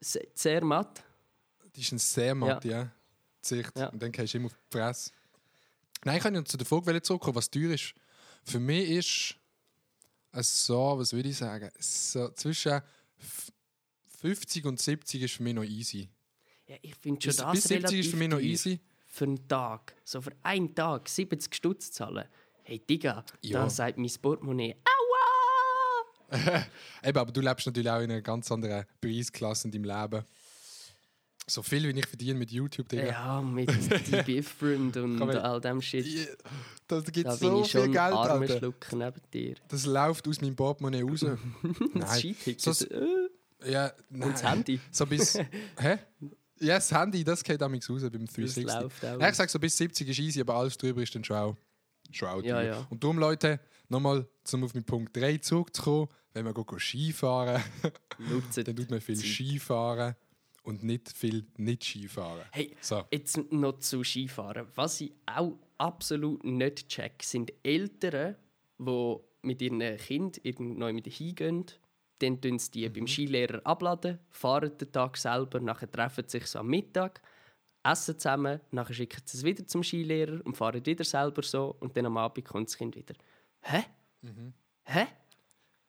[0.00, 1.02] Se- Zermatt?
[1.74, 2.84] Die ist ein sehr matt, ja.
[3.44, 3.70] Die Sicht.
[3.76, 3.88] Ja.
[3.88, 5.10] Und dann gehst du immer auf die Fresse.
[6.04, 7.92] Nein, ich kann ja zu der Frage zurückkommen, was teuer ist.
[8.44, 9.34] Für mich ist
[10.32, 12.80] es so, was würde ich sagen, so zwischen
[13.18, 13.52] f-
[14.20, 16.08] 50 und 70 ist für mich noch easy.
[16.68, 18.80] Ja, ich finde schon Bis, das bis 70 ist für mich noch easy.
[19.08, 22.28] Für einen Tag, so für einen Tag 70 Stutz zahlen.
[22.68, 23.62] Hey Digga, Ja.
[23.62, 24.74] da sagt mein Portemonnaie
[26.32, 26.66] Aua!
[27.04, 30.24] Eben, aber du lebst natürlich auch in einer ganz anderen Preisklasse in deinem Leben.
[31.48, 33.06] So viel, wie ich verdiene mit YouTube, Digga.
[33.06, 33.68] Ja, mit
[34.26, 36.04] Different und man- all dem Shit.
[36.06, 36.24] Ja,
[36.88, 38.58] Da gibt Da so ich viel Geld, arme Alter.
[38.58, 39.54] Schlucker neben dir.
[39.68, 41.20] Das läuft aus meinem Portemonnaie raus.
[41.24, 41.38] Das
[41.94, 42.08] Nein.
[42.18, 42.60] Skiticket.
[42.60, 44.22] So, äh, ja, nein.
[44.28, 44.80] und das Handy.
[44.90, 45.34] So bis.
[45.78, 45.98] hä?
[46.58, 48.64] Ja, das Handy, das geht damals raus beim 360.
[48.64, 49.20] läuft auch.
[49.20, 51.56] Ja, ich sage so bis 70 ist easy, aber alles drüber ist dann schon auch,
[52.12, 52.86] auch Ja, ja.
[52.90, 57.62] Und darum, Leute, nochmal, um auf meinen Punkt 3 zurückzukommen, wenn man geht Skifahren,
[58.18, 59.26] Nutzen dann tut man viel Zeit.
[59.26, 60.14] Skifahren
[60.62, 62.42] und nicht viel nicht Skifahren.
[62.52, 63.04] Hey, So.
[63.10, 64.66] jetzt noch zu Skifahren.
[64.74, 68.36] Was ich auch absolut nicht check, sind Eltern,
[68.78, 71.64] die mit ihren Kind irgendwo mit hingehen.
[72.20, 72.92] Dann tun sie die Mhm.
[72.94, 77.20] beim Skilehrer abladen, fahren den Tag selber, nachher treffen sie sich so am Mittag,
[77.90, 81.96] essen zusammen, nachher schicken sie es wieder zum Skilehrer und fahren wieder selber so und
[81.96, 83.14] dann am Abend kommt das Kind wieder.
[83.60, 83.84] Hä?
[84.22, 84.52] Mhm.
[84.84, 85.06] Hä?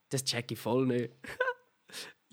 [0.09, 1.11] Das check ich voll nicht.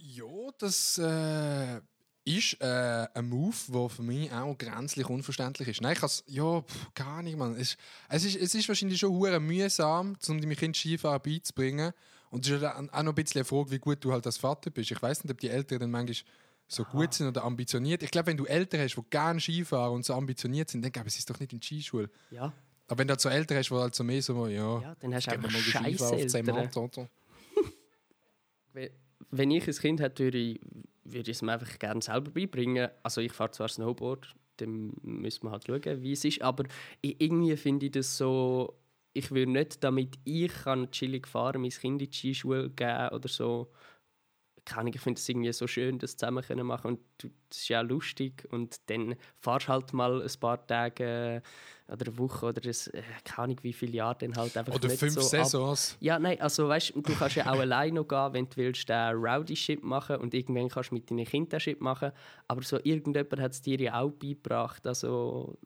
[0.07, 1.81] Ja, das äh,
[2.25, 5.81] ist äh, ein Move, der für mich auch grenzlich unverständlich ist.
[5.81, 7.57] Nein, ich has, ja, pff, gar nicht, Mann.
[7.57, 7.77] Es,
[8.09, 11.93] es, ist, es ist wahrscheinlich schon hure mühsam, um deinem Kind Skifahren beizubringen.
[12.31, 14.71] Und es ist auch noch ein bisschen eine Frage, wie gut du halt als Vater
[14.71, 14.91] bist.
[14.91, 16.31] Ich weiß nicht, ob die Eltern dann manchmal
[16.67, 18.03] so gut sind oder ambitioniert.
[18.03, 21.09] Ich glaube, wenn du Eltern hast, die gerne Skifahren und so ambitioniert sind, dann geben
[21.09, 22.11] sie es doch nicht in die Skischule.
[22.31, 22.53] Ja,
[22.89, 25.15] Aber wenn du halt so Eltern hast, die halt so mehr so, ja, ja dann
[25.15, 26.55] hast du einfach mal Skifahren scheiße auf 10 Eltern.
[26.57, 27.09] Monate oder so.
[28.73, 28.91] We-
[29.31, 30.61] Wenn ich ein Kind hätte, würde ich,
[31.05, 32.89] würde ich es mir einfach gerne selber beibringen.
[33.03, 36.43] Also ich fahre zwar Snowboard, dann müssen wir halt schauen, wie es ist.
[36.43, 36.65] Aber
[37.01, 38.75] irgendwie finde ich das so,
[39.13, 43.29] ich würde nicht, damit ich kann chillig fahren mein Kind in die Skischule geben oder
[43.29, 43.71] so.
[44.67, 47.69] Keine ich finde es irgendwie so schön, das zusammen können machen und du- das ist
[47.69, 51.43] ja auch lustig und dann fahrst halt mal ein paar Tage
[51.89, 54.75] äh, oder eine Woche oder das, äh, keine Ahnung wie viele Jahre dann halt einfach
[54.75, 55.97] Oder nicht fünf so ab- Saisons.
[56.01, 58.89] ja, nein, also weißt du, du kannst ja auch alleine noch gehen, wenn du willst,
[58.89, 62.13] den Rowdy-Ship machen und irgendwann kannst du mit deinen Kindern Ship machen.
[62.49, 65.59] Aber so irgendjemand hat es dir ja auch beigebracht, also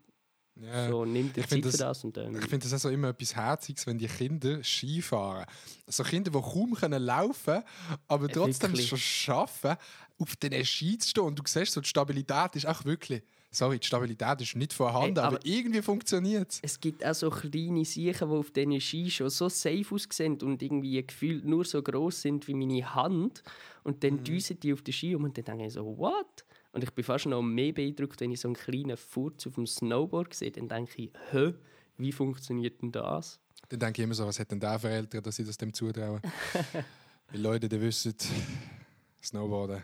[0.61, 0.89] Ja.
[0.89, 2.35] so nimm dir ich Zeit find für das- das und dann...
[2.35, 5.47] Ich finde das auch so immer etwas Herziges, wenn die Kinder Ski fahren.
[5.87, 7.63] So Kinder, die kaum können laufen
[8.09, 8.89] aber trotzdem wirklich.
[8.89, 9.77] schon schaffen,
[10.19, 11.25] auf den Ski zu stehen.
[11.25, 13.23] Und du siehst, so, die Stabilität ist auch wirklich.
[13.51, 16.59] Sorry, die Stabilität ist nicht vorhanden, Hey, aber, aber- irgendwie funktioniert es.
[16.61, 20.61] Es gibt auch so kleine Sachen, die auf diesen Ski schon so safe aussehen und
[20.63, 23.43] irgendwie gefühlt nur so groß sind wie meine Hand.
[23.85, 24.01] Und Mhm.
[24.01, 26.45] dann düsen die auf den Ski um und dann denke ich so, what?
[26.73, 29.67] Und ich bin fast noch mehr beeindruckt, wenn ich so einen kleinen Furz auf dem
[29.67, 30.51] Snowboard sehe.
[30.51, 31.55] Dann denke ich, hä,
[31.97, 33.41] wie funktioniert denn das?
[33.69, 35.73] Dann denke ich immer so, was hat denn der für Eltern, dass sie das dem
[35.73, 36.21] zutrauen?
[37.31, 38.15] Weil Leute, die wissen,
[39.23, 39.83] Snowboarden.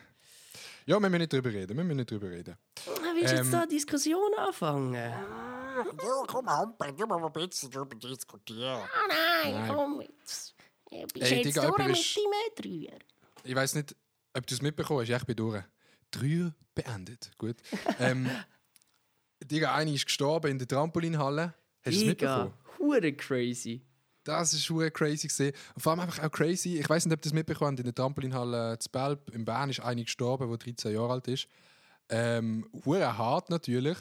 [0.86, 1.76] Ja, wir müssen nicht drüber reden.
[1.76, 2.56] Wir müssen nicht drüber reden.
[2.84, 3.52] Wie willst du jetzt Ähm.
[3.52, 4.94] da eine Diskussion anfangen?
[4.94, 8.80] Ja, komm, Humpe, du mal ein bisschen darüber diskutieren.
[8.82, 10.54] Ah nein, komm jetzt.
[10.90, 12.16] Du bist Ey, jetzt Digga, durch
[12.58, 12.98] mit deinem Dreier.
[13.42, 13.96] Ich weiß nicht,
[14.36, 15.08] ob du es mitbekommen hast.
[15.08, 15.64] Ja, ich bin durch.
[16.18, 17.30] Dreier beendet.
[17.38, 17.56] Gut.
[17.98, 18.28] ähm,
[19.44, 21.54] Digga, einer ist gestorben in der Trampolinhalle.
[21.84, 22.52] Hast du es mitbekommen?
[22.78, 23.82] Hure crazy.
[24.24, 25.54] Das ist schon crazy gesehen.
[25.76, 26.78] Vor allem einfach auch crazy.
[26.78, 27.80] Ich weiß nicht, ob du das mitbekommen habt.
[27.80, 31.46] In der Trampolinhalle zu Belp in Bern ist einer gestorben, der 13 Jahre alt ist.
[32.08, 33.98] Ähm, hure hart natürlich.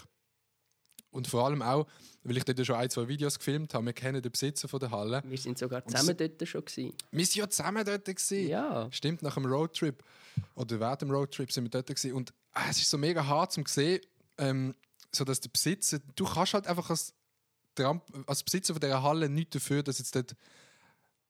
[1.14, 1.88] Und vor allem auch,
[2.24, 3.86] weil ich dort schon ein, zwei Videos gefilmt habe.
[3.86, 5.22] Wir kennen den Besitzer von der Halle.
[5.26, 6.66] Wir sind sogar zusammen dort schon.
[6.66, 6.94] Gewesen.
[7.12, 8.06] Wir waren ja zusammen dort.
[8.06, 8.48] Gewesen.
[8.48, 8.88] Ja.
[8.92, 10.04] Stimmt, nach dem Roadtrip.
[10.56, 11.88] Oder während dem Roadtrip sind wir dort.
[11.88, 12.14] Gewesen.
[12.14, 14.02] Und ah, es ist so mega hart zum sehen,
[14.38, 14.76] ähm,
[15.12, 17.14] so dass der Besitzer, du kannst halt einfach als,
[17.76, 20.36] Tramp als Besitzer von dieser Halle nichts dafür, dass jetzt dort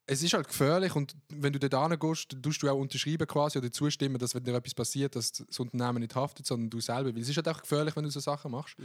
[0.06, 3.58] es ist halt gefährlich und wenn du dort hingehst, dann tust du auch unterschreiben quasi
[3.58, 7.14] oder zustimmen, dass wenn dir etwas passiert, dass das Unternehmen nicht haftet, sondern du selber.
[7.14, 8.76] Weil es ist halt auch gefährlich, wenn du so Sachen machst.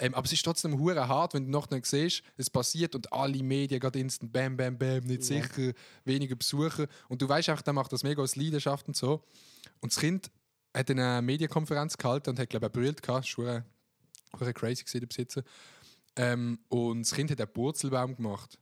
[0.00, 3.42] Ähm, aber es ist trotzdem hure hart, wenn du nachher siehst, es passiert und alle
[3.42, 5.72] Medien gerade instant bam, bam, bam, nicht sicher,
[6.04, 6.86] weniger Besucher.
[7.08, 9.24] Und du weißt auch, der macht das mega aus Leidenschaft und so.
[9.80, 10.30] Und das Kind
[10.76, 13.26] hat eine Medienkonferenz gehalten und hat, glaube ich, ein Bild gehabt.
[13.28, 13.64] Das war
[14.38, 15.42] hure crazy, gewesen, der Besitzer.
[16.16, 18.58] Ähm, und das Kind hat einen Purzelbaum gemacht.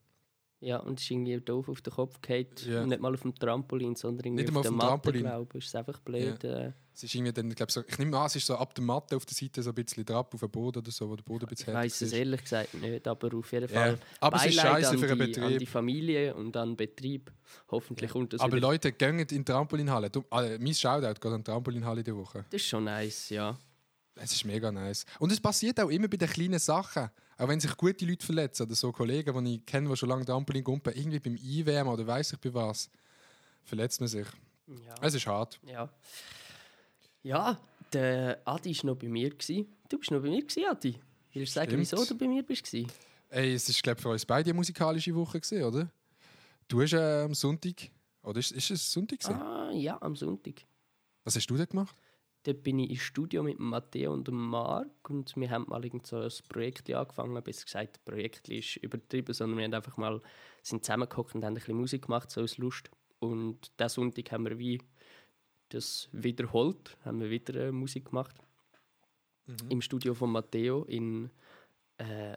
[0.60, 2.46] Ja, und es ist irgendwie doof auf den Kopf gefallen.
[2.66, 2.86] Ja.
[2.86, 5.22] Nicht mal auf dem Trampolin, sondern irgendwie Nicht auf auf dem Matte, Trampolin.
[5.22, 5.66] glaube ich.
[5.66, 6.44] Ist einfach blöd.
[6.44, 8.82] Äh, Es ist irgendwie dann, glaub, so, ich nehme an, es ist so ab der
[8.82, 11.24] Matte auf der Seite so ein bisschen drauf auf den Boden oder so, wo der
[11.24, 13.68] Boden ein bisschen ich weiß es ehrlich gesagt nicht, aber auf jeden.
[13.68, 13.98] Fall.
[14.18, 15.58] Aber es ist Beileid scheiße an für einen die, An Betrieb.
[15.58, 17.30] die Familie und an den Betrieb.
[17.70, 18.68] Hoffentlich kommt das Aber wieder.
[18.68, 20.08] Leute, gehen in die Trampolinhalle.
[20.08, 22.46] Du, äh, mein Shoutout geht an die Trampolinhalle diese Woche.
[22.48, 23.58] Das ist schon nice, ja.
[24.14, 25.04] Es ist mega nice.
[25.18, 27.10] Und es passiert auch immer bei den kleinen Sachen.
[27.36, 30.24] Auch wenn sich gute Leute verletzen oder so Kollegen, die ich kenne, die schon lange
[30.24, 32.88] Trampolin gumpen, irgendwie beim Einwärmen oder weiß ich bei was,
[33.64, 34.26] verletzt man sich.
[34.66, 34.94] Ja.
[35.02, 35.60] Es ist hart.
[35.62, 35.90] Ja,
[37.26, 37.58] ja
[37.92, 39.30] der Adi war noch bei mir.
[39.30, 39.66] Gewesen.
[39.88, 40.98] Du bist noch bei mir, gewesen, Adi.
[41.32, 41.80] Willst du sagen, Stimmt.
[41.80, 42.64] wieso du bei mir bist?
[42.64, 42.90] gewesen?
[43.28, 45.90] Ey, es ist, glaube für uns beide eine musikalische Woche, gewesen, oder?
[46.68, 47.90] Du hast äh, am Sonntag,
[48.22, 49.20] oder ist, ist es Sonntag?
[49.20, 49.40] gewesen?
[49.40, 50.64] Ah, ja, am Sonntag.
[51.24, 51.96] Was hast du denn gemacht?
[52.44, 56.18] Dort bin ich im Studio mit Matteo und Marc und wir haben mal irgend so
[56.18, 57.42] ein Projekt angefangen.
[57.42, 60.22] Besser gesagt, das Projekt ist übertrieben, sondern wir haben einfach mal
[60.62, 62.88] sind zusammengehockt und haben ein bisschen Musik gemacht, so aus Lust.
[63.18, 64.80] Und diesen Sonntag haben wir wie
[65.68, 68.36] das wiederholt, haben wir wieder äh, Musik gemacht.
[69.68, 71.30] Im Studio von Matteo in,
[71.98, 72.34] äh,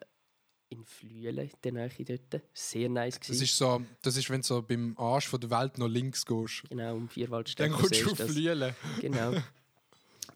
[0.70, 2.44] in Flüelen, in der Nähe dort.
[2.54, 5.80] Sehr nice Das ist so, das ist, wenn du so beim Arsch von der Welt
[5.80, 6.64] noch links gehst.
[6.70, 7.72] Genau, um Vierwaldstätten.
[7.72, 8.32] Dann kommst du auf das.
[8.32, 8.76] Flielen.
[9.02, 9.34] Genau.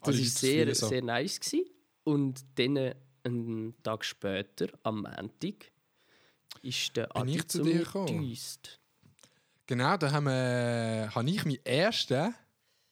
[0.06, 1.40] Das war sehr, sehr nice.
[1.40, 1.66] Gewesen.
[2.04, 5.72] Und dann, äh, einen Tag später, am Montag,
[6.62, 8.38] ist der Bin Adi ich zu dir gekommen?
[9.66, 12.36] Genau, da haben wir, habe ich meinen ersten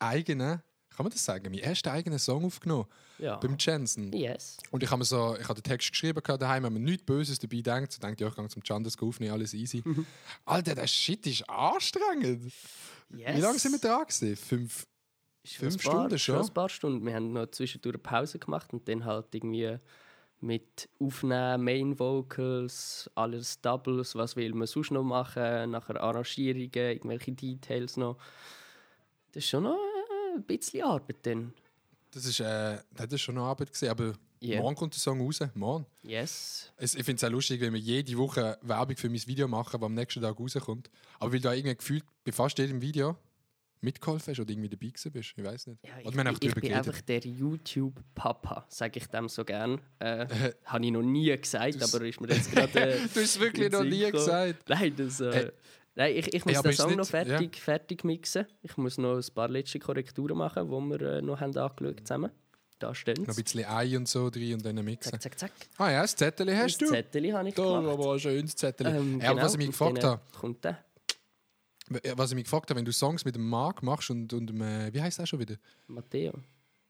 [0.02, 2.86] eigenen, kann man das sagen, meinen ersten eigenen Song aufgenommen.
[3.18, 3.38] Ja.
[3.38, 4.12] Beim Jensen.
[4.12, 4.58] Yes.
[4.72, 7.40] Und ich habe mir so, ich habe den Text geschrieben daheim, wenn man nichts Böses
[7.40, 9.84] dabei denkt, so denkt, ja, ich gehe zum Chandas aufnehmen, alles easy.
[10.46, 12.52] Alter, der Shit ist anstrengend.
[13.10, 13.38] yes.
[13.38, 14.36] Wie lange sind wir dran gewesen?
[14.36, 14.88] Fünf.
[15.44, 16.40] Fünf paar, Stunden schon?
[16.40, 17.06] ein paar Stunden.
[17.06, 19.78] Wir haben noch zwischendurch eine Pause gemacht und dann halt irgendwie
[20.40, 27.32] mit Aufnehmen, Main Vocals, alles Doubles, was will man sonst noch machen, nachher Arrangierungen, irgendwelche
[27.32, 28.18] Details noch.
[29.32, 29.91] Das ist schon noch
[30.36, 31.54] ein bisschen Arbeit dann.
[32.12, 34.60] Das ist, äh, das ist schon eine Arbeit gewesen, aber Ja.
[34.60, 35.86] morgen kommt der Song raus, morgen.
[36.04, 36.72] Yes.
[36.78, 39.80] Es, ich finde es auch lustig, wenn wir jede Woche Werbung für mein Video machen,
[39.80, 40.90] das am nächsten Tag rauskommt.
[41.20, 43.16] Aber weil du irgendwie gefühlt bei fast jedem Video
[43.84, 45.34] mitgeholfen hast oder irgendwie dabei gewesen bist.
[45.36, 45.80] Ich weiß nicht.
[45.84, 49.82] Ja, ich, bin- ich bin einfach der YouTube-Papa, sage ich dem so gern.
[50.00, 50.28] Äh,
[50.66, 52.72] Habe ich noch nie gesagt, aber ist mir jetzt gerade.
[52.80, 54.68] Äh, Du hast es wirklich noch nie gesagt.
[54.70, 55.52] Nein, das, äh, Äh,
[55.96, 58.46] nein ich, ich muss ist Song nicht- noch fertig, fertig mixen.
[58.62, 62.32] Ich muss noch ein paar letzte Korrekturen machen, die wir äh, noch haben angeschaut zusammen.
[62.80, 65.12] Da stehen Noch ein bisschen Ei und so drin und dann mixen.
[65.12, 65.52] Zack, zack, zack.
[65.78, 66.94] Ah ja, das Zettel hast Das du.
[66.96, 67.86] Zettel habe ich Da gemacht.
[68.00, 68.88] aber ein schönes Zettel.
[68.88, 70.84] Ähm, ja, genau, was ich mich gefragt habe, Kommt der?
[72.16, 74.62] was ich mich gefragt habe, wenn du Songs mit dem Marc machst und, und dem,
[74.62, 75.56] äh, wie heißt er schon wieder?
[75.88, 76.34] Matteo.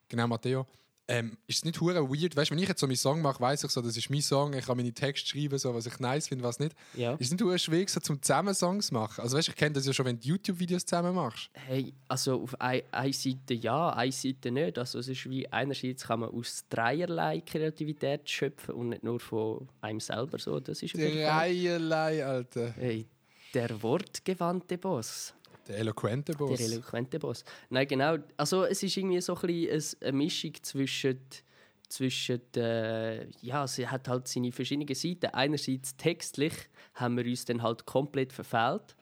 [0.08, 0.66] Genau, Matteo.
[1.08, 2.36] Ähm, ist es nicht hure weird?
[2.36, 4.22] Weißt du, wenn ich jetzt so meinen Song mache, weiß ich so, das ist mein
[4.22, 6.76] Song, ich kann meine Texte schreiben, so, was ich nice finde, was nicht.
[6.94, 7.14] Ja.
[7.14, 9.20] Ist es nicht hure schwierig, so zum zusammen Songs machen?
[9.20, 11.50] Also weißt du, ich kenne das ja schon, wenn du YouTube-Videos zusammen machst.
[11.54, 14.78] Hey, also auf ei- einer Seite ja, eine Seite nicht.
[14.78, 19.68] Also es ist wie einerseits kann man aus dreierlei Kreativität schöpfen und nicht nur von
[19.80, 20.60] einem selber so.
[20.60, 22.72] Das ist Dreierlei, Alter.
[22.76, 23.06] hey,
[23.54, 25.34] der wortgewandte Boss,
[25.68, 26.58] Der eloquente Boss.
[26.58, 27.44] der eloquente Boss.
[27.70, 28.16] Nein, genau.
[28.36, 31.20] Also es ist irgendwie so ein bisschen eine Mischung zwischen
[31.88, 35.26] zwischen äh, ja, sie hat halt seine verschiedenen Seiten.
[35.26, 36.54] Einerseits textlich
[36.94, 38.96] haben wir uns dann halt komplett verfehlt.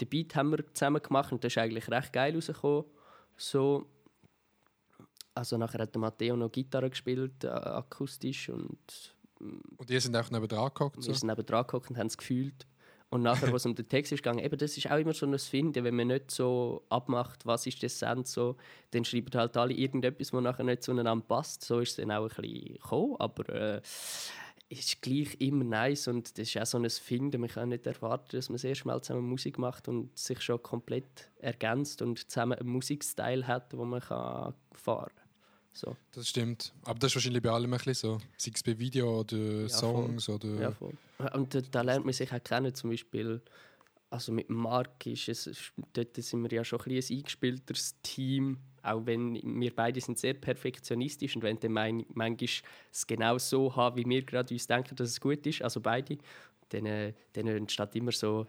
[0.00, 2.84] Den Beat haben wir zusammen gemacht und das ist eigentlich recht geil rausgekommen.
[3.36, 3.86] So
[5.34, 9.14] Also nachher hat der Matteo noch Gitarre gespielt, äh, akustisch und
[9.78, 10.96] Und ihr sind auch neben dran gehockt?
[10.96, 11.12] wir So?
[11.12, 12.66] sind neben dran gehockt und haben es gefühlt.
[13.12, 15.38] Und nachher, was um den Text ist gegangen, eben, das ist auch immer so ein
[15.38, 18.56] Finden, wenn man nicht so abmacht, was ist das Send so,
[18.92, 21.62] dann schreiben halt alle irgendetwas, was nachher nicht zueinander passt.
[21.62, 23.80] So ist es dann auch ein bisschen gekommen, aber äh,
[24.70, 27.42] ist gleich immer nice und das ist auch so ein Finden.
[27.42, 31.30] Man kann nicht erwarten, dass man sehr schnell zusammen Musik macht und sich schon komplett
[31.36, 35.21] ergänzt und zusammen einen Musikstil hat, wo man kann fahren kann.
[35.72, 35.96] So.
[36.12, 36.72] Das stimmt.
[36.84, 38.18] Aber das ist wahrscheinlich bei allem ein bisschen so.
[38.36, 40.48] Sei es bei Video oder Songs oder...
[40.60, 40.92] Ja, voll.
[41.32, 43.40] Und da, da lernt man sich auch kennen, zum Beispiel,
[44.10, 48.58] also mit Marc ist es, dort sind wir ja schon ein, bisschen ein eingespielteres Team,
[48.82, 52.48] auch wenn wir beide sind sehr perfektionistisch und wenn dann mein, manchmal
[52.90, 56.18] es genau so haben, wie wir gerade uns denken, dass es gut ist, also beide,
[56.68, 58.46] dann, äh, dann entsteht immer so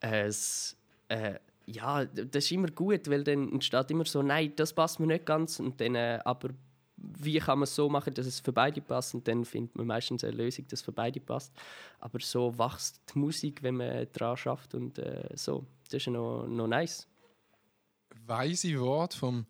[0.00, 0.76] äh, es,
[1.08, 5.06] äh, ja, das ist immer gut, weil dann entsteht immer so, nein, das passt mir
[5.06, 6.50] nicht ganz und dann, äh, aber
[6.96, 9.86] wie kann man es so machen, dass es für beide passt und dann findet man
[9.86, 11.52] meistens eine Lösung, dass es für beide passt.
[11.98, 15.64] Aber so wächst die Musik, wenn man daran schafft und äh, so.
[15.84, 17.08] Das ist noch, noch nice.
[18.26, 19.46] weise Wort vom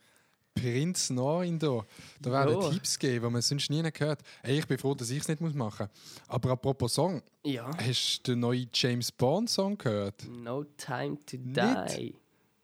[0.61, 1.85] Prinz Norin da.
[2.21, 2.71] Da werden Ja.
[2.71, 4.21] Tipps geben, die man sonst nie gehört.
[4.43, 5.89] Hey, ich bin froh, dass ich es nicht machen muss.
[6.29, 7.71] Aber apropos Song, Ja.
[7.79, 10.27] hast du den neuen James Bond Song gehört?
[10.29, 11.99] No Time to Nicht?
[11.99, 12.15] Die.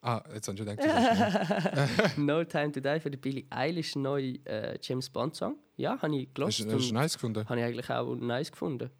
[0.02, 0.78] Ah, jetzt habe ich schon gedacht,
[2.18, 5.56] no Time to Die für den Billie Eilish neuen äh, James Bond Song.
[5.76, 7.48] Ja, habe ich gelost du hast du nice gefunden?
[7.48, 8.90] habe ich eigentlich auch nice gefunden.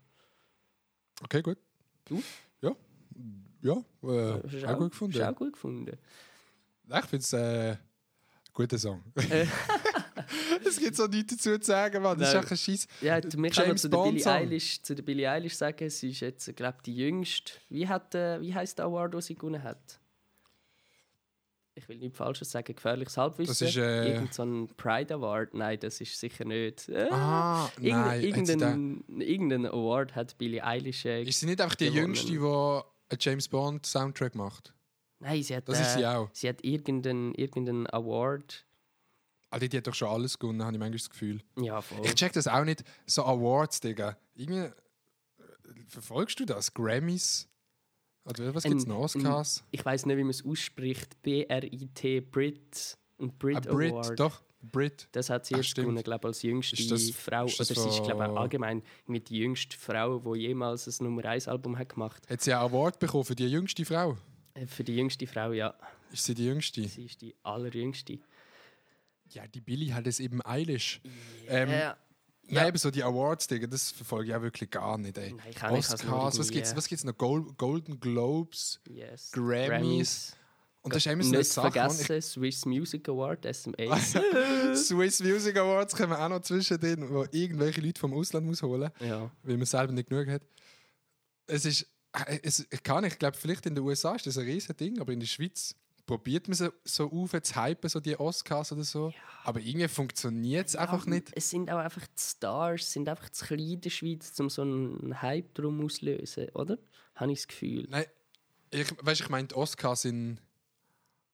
[1.23, 1.59] Okay, gut.
[2.07, 2.23] Du?
[2.61, 2.73] Ja.
[3.63, 5.19] Ja, äh, du auch gut gefunden.
[5.21, 5.97] Hast auch gut gefunden.
[6.89, 7.77] Ich finde es äh,
[8.57, 9.05] guter Song.
[9.31, 9.47] Äh.
[10.67, 12.19] es gibt so nichts dazu zu sagen, Mann.
[12.19, 12.43] Das ist Nein.
[12.43, 12.89] echt ein Scheiß.
[13.03, 14.27] Ja, noch James zu der, Bond Billie.
[14.33, 17.53] Eilish, zu der Billie Eilish sagen, sie ist jetzt, glaube die jüngste.
[17.69, 20.01] Wie, hat, äh, wie heisst der Award, den sie gewonnen hat?
[21.79, 23.51] Ich will nichts Falsches sagen, gefährliches Halbwissen.
[23.51, 25.53] Das ist, äh, Irgend so ein Pride Award?
[25.53, 26.89] Nein, das ist sicher nicht.
[26.89, 28.23] Äh, Ah, nein.
[28.23, 31.05] irgendein, irgendein Award hat Billie Eilish.
[31.05, 32.15] Äh, Ist sie nicht einfach die gewonnen.
[32.15, 34.73] Jüngste, die einen James Bond Soundtrack macht?
[35.19, 36.29] Nein, sie hat, Das ist äh, sie auch.
[36.33, 38.67] sie hat irgendeinen irgendein Award.
[39.51, 41.41] Ah, die, hat doch schon alles gewonnen, habe ich manchmal das Gefühl.
[41.59, 42.05] Ja, voll.
[42.05, 42.85] Ich check das auch nicht.
[43.07, 44.17] So Awards, Digga.
[44.35, 44.59] Irgendwie.
[44.61, 44.73] äh,
[45.89, 46.75] Verfolgst du das?
[46.75, 47.49] Grammys?
[48.25, 48.99] Oder was gibt es Ein- noch?
[49.05, 49.63] Oscars?
[49.71, 51.23] Ich weiß nicht, wie man es ausspricht.
[51.23, 52.99] B-R-I-T, Brit.
[53.21, 54.21] Ein Brit, Ein Brit, Award.
[54.21, 54.43] doch.
[54.61, 55.09] Brit.
[55.13, 55.87] Das hat sie Ach, jetzt stimmt.
[55.87, 57.45] gewonnen, glaube als jüngste das- Frau.
[57.45, 61.47] oder sie ist, glaube ich, allgemein mit die jüngste Frau, die jemals ein Nummer 1
[61.47, 62.29] Album hat gemacht.
[62.29, 64.17] Hat sie einen Award bekommen für die jüngste Frau?
[64.67, 65.75] Für die jüngste Frau, ja.
[66.13, 66.87] Ist sie die jüngste?
[66.89, 68.19] Sie ist die allerjüngste.
[69.31, 71.01] Ja, die Billy hat es eben eilish.
[71.49, 71.97] Ähm, Ja.
[72.49, 75.19] Nein, eben so die Awards, Digga, das verfolge ich auch wirklich gar nicht.
[75.19, 75.33] Ey.
[75.33, 77.19] Nein, ich nicht, Oscars, was irgendwie, gibt's, äh, was gibt's noch?
[77.19, 78.81] Gol Golden Globes.
[78.89, 79.33] Yes.
[79.33, 80.37] Grammys.
[80.83, 81.73] Und das ist immer so eine Nicht Sache.
[81.73, 83.97] vergessen, Swiss Music Award, SMA.
[84.77, 89.29] Swiss Music Awards kommen auch noch zwischendrin, wo irgendwelche Leute vom Ausland muss holen, ja.
[89.43, 90.43] weil man selber nicht genug hat.
[91.49, 91.85] Es ist,
[92.43, 95.01] es, ich kann nicht, ich glaube, vielleicht in den USA ist das ein riesen Ding,
[95.01, 95.75] aber in der Schweiz
[96.07, 99.13] probiert man so, so auf zu hypen, so die Oscars oder so.
[99.45, 101.31] Aber irgendwie funktioniert es einfach Ja, nicht.
[101.35, 104.63] Es sind auch einfach die Stars, sind einfach zu klein in der Schweiz, um so
[104.63, 106.79] einen Hype drum auszulösen, oder?
[107.17, 107.87] Habe ich das Gefühl.
[107.91, 108.05] Nein,
[108.71, 110.41] ich, weißt, ich meine, die Oscars sind.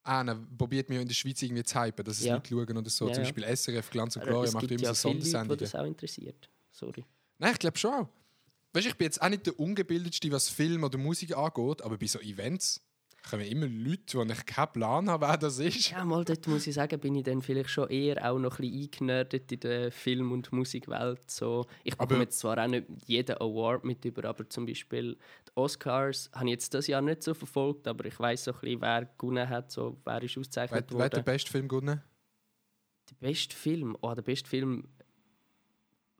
[0.05, 2.33] Einer probiert mir in der Schweiz irgendwie zu hypen, dass es Ja.
[2.35, 3.07] Leute schauen oder so.
[3.07, 3.29] Ja, Zum ja.
[3.31, 5.59] Beispiel SRF Glanz und Gloria es macht immer ja so viele Leute, Sondersendungen.
[5.59, 6.49] das auch interessiert.
[6.71, 7.05] Sorry.
[7.37, 8.09] Nein, ich glaube schon.
[8.73, 12.07] Weißt, ich bin jetzt auch nicht der ungebildetste, was Film oder Musik angeht, aber bei
[12.07, 12.81] so Events
[13.29, 15.91] kommen immer Leute, die ich keinen Plan haben, wer das ist.
[15.91, 18.69] Ja, mal dort muss ich sagen, bin ich dann vielleicht schon eher auch noch ein
[18.69, 21.29] bisschen eingenördet in der Film- und Musikwelt.
[21.31, 25.13] So, ich Aber- bekomme jetzt zwar auch nicht jeden Award mit über, aber zum Beispiel
[25.47, 28.59] die Oscars habe ich jetzt das Jahr nicht so verfolgt, aber ich weiß so ein
[28.59, 31.23] bisschen, wer gewonnen hat, so, wer ist Wer, ausgezeichnet wer hat den worden.
[31.25, 32.01] besten Film gewonnen?
[33.09, 34.87] Der beste Film, oh, der beste Film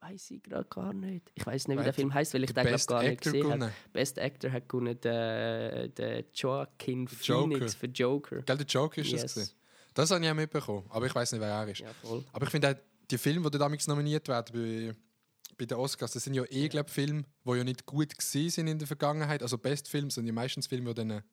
[0.04, 1.32] weiß ich gerade gar nicht.
[1.34, 3.32] Ich weiß nicht, wie der Film heißt, weil ich den glaube Best gar nicht Actor
[3.32, 3.74] gesehen habe.
[3.94, 7.48] Best Actor hat gewonnen der, der Joaquin Joker.
[7.48, 8.42] Phoenix für Joker.
[8.42, 9.22] Gell, der Joker ist das.
[9.22, 9.34] Yes.
[9.34, 9.54] gewesen.
[9.94, 11.80] Das habe ich auch mitbekommen, aber ich weiß nicht, wer er ist.
[11.80, 11.92] Ja.
[12.32, 14.96] Aber ich finde die Filme, die damals nominiert werden bei,
[15.58, 18.68] bei den Oscars, das sind ja eh, glaube Filme, die ja nicht gut gesehen sind
[18.68, 19.44] in der Vergangenheit.
[19.44, 21.24] Also Bestfilme sind ja meistens Filme, die dann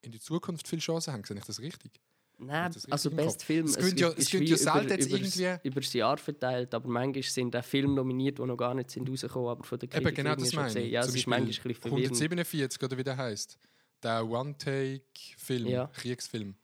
[0.00, 1.24] in die Zukunft viel Chancen haben.
[1.24, 2.00] Sehe ich das richtig?
[2.38, 3.42] Nein, also Best?
[3.44, 3.64] Film.
[3.66, 7.22] Es gönnt ja- es wie ja selten jetzt übers- irgendwie- übers Jahr verteilt, aber manchmal
[7.22, 10.14] sind auch Filme nominiert, die noch gar nicht sind rausgekommen, aber von der Kritik Eben,
[10.16, 10.74] genau das schon meine ich.
[10.74, 10.90] gesehen.
[10.92, 12.04] Ja, Zum es ist manchmal ein bisschen verwirrend.
[12.04, 13.58] 147 oder wie der heißt.
[14.02, 15.86] Der One-Take-Film, Ja.
[15.94, 16.54] Kriegsfilm.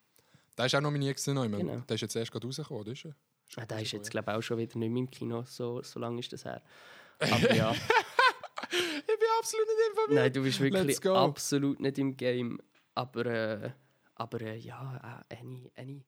[0.59, 1.57] Der ist auch nominiert gewesen, noch immer.
[1.59, 1.79] Genau.
[1.89, 2.93] Der ist jetzt erst gerade rausgekommen, oder?
[2.93, 3.17] Ist er?
[3.57, 5.99] Ah, der ist jetzt glaube ich auch schon wieder nicht mehr im Kino, so, so
[6.01, 6.63] lange ist das her.
[7.21, 10.23] Aber ja, Ich bin absolut nicht informiert.
[10.23, 12.61] nein, du bist wirklich absolut nicht im Game.
[12.95, 13.71] Aber, äh,
[14.15, 16.05] aber äh, ja, äh, Annie, Annie,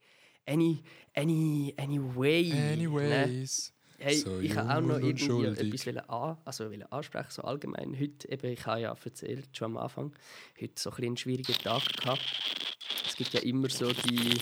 [0.47, 0.83] any,
[1.15, 2.51] any, anyway.
[2.53, 2.73] Ne?
[2.73, 3.73] Anyways.
[3.99, 7.99] Hey, So ich habe auch noch irgendwie etwas wollen an, also wollen ansprechen, so allgemein.
[7.99, 10.13] Heute, eben, ich habe ja erzählt, schon am Anfang,
[10.61, 12.25] heute so ein einen schwierigen Tag gehabt.
[13.07, 14.35] Es gibt ja immer so die,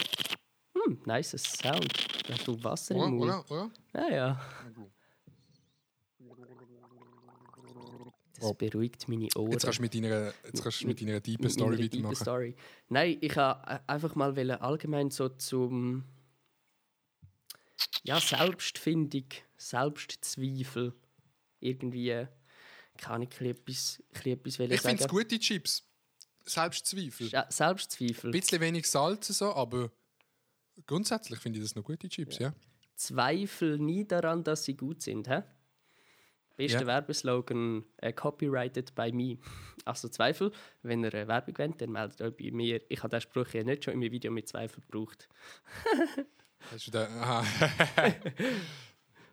[0.75, 1.93] hm, nice Sound.
[2.31, 3.31] Hast du Wasser Oder, im Mund?
[3.51, 3.71] oder, oder?
[3.95, 4.41] Ja, ja.
[8.43, 8.55] Das Oh.
[8.55, 9.53] beruhigt meine Ohren.
[9.53, 12.17] Jetzt kannst du mit deiner, jetzt kannst du mit deiner deepen mit Story deepen weitermachen.
[12.17, 12.57] Story.
[12.89, 16.05] Nein, ich habe einfach mal allgemein so zum
[18.05, 19.27] ja, Selbstfindung,
[19.57, 20.93] Selbstzweifel
[21.61, 22.27] irgendwie
[22.99, 25.85] kann ich etwas, etwas Ich finde es gute Chips.
[26.45, 27.29] Selbstzweifel.
[27.29, 28.29] Ja, Selbstzweifel.
[28.31, 29.91] Ein bisschen wenig Salz so, aber
[30.87, 32.53] grundsätzlich finde ich das noch gute Chips, ja.
[32.97, 35.29] Zweifel nie daran, dass sie gut sind.
[35.29, 35.43] Hä?
[36.57, 36.87] Bester Ja.
[36.87, 39.39] Werbeslogan, äh, copyrighted by me.
[39.85, 42.81] Also Zweifel, wenn ihr eine Werbung wollt, dann meldet euch bei mir.
[42.89, 45.29] Ich habe diesen Spruch ja nicht schon in einem Video mit Zweifel gebraucht.
[46.71, 47.45] Hast du da, aha.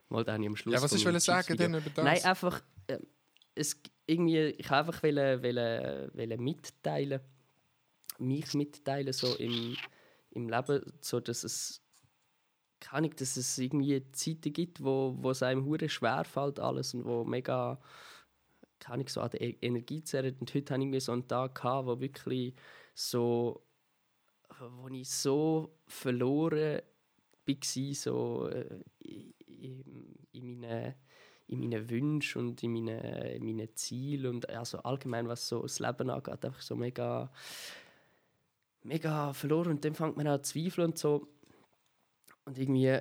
[0.09, 0.73] Mal dann am Schluss.
[0.73, 2.03] Ja, was ich wollte sagen denn über das?
[2.03, 2.97] Nein, einfach, äh,
[3.53, 7.21] es, irgendwie, ich wollte einfach wollen, wollen, wollen mitteilen,
[8.17, 9.77] mich mitteilen, so im,
[10.31, 11.81] im Leben, so dass es,
[12.79, 16.93] kann ich, dass es irgendwie Zeiten gibt, wo, wo es einem hure schwer fällt alles
[16.93, 17.79] und wo mega,
[18.79, 20.39] kann ich so an der E- Energie zerrt.
[20.39, 22.53] Und heute hatte ich so einen Tag, gehabt, wo wirklich
[22.93, 23.61] so,
[24.59, 26.81] wo ich so verloren
[27.45, 28.81] war, so äh,
[29.47, 30.95] in, in meinen
[31.49, 36.09] in meinen Wünschen und in meinen, in Zielen und also allgemein, was so das Leben
[36.11, 37.31] angeht, einfach so mega,
[38.83, 39.71] mega verloren.
[39.71, 41.27] Und dann fängt man an zu zweifeln und so.
[42.49, 42.97] Und irgendwie,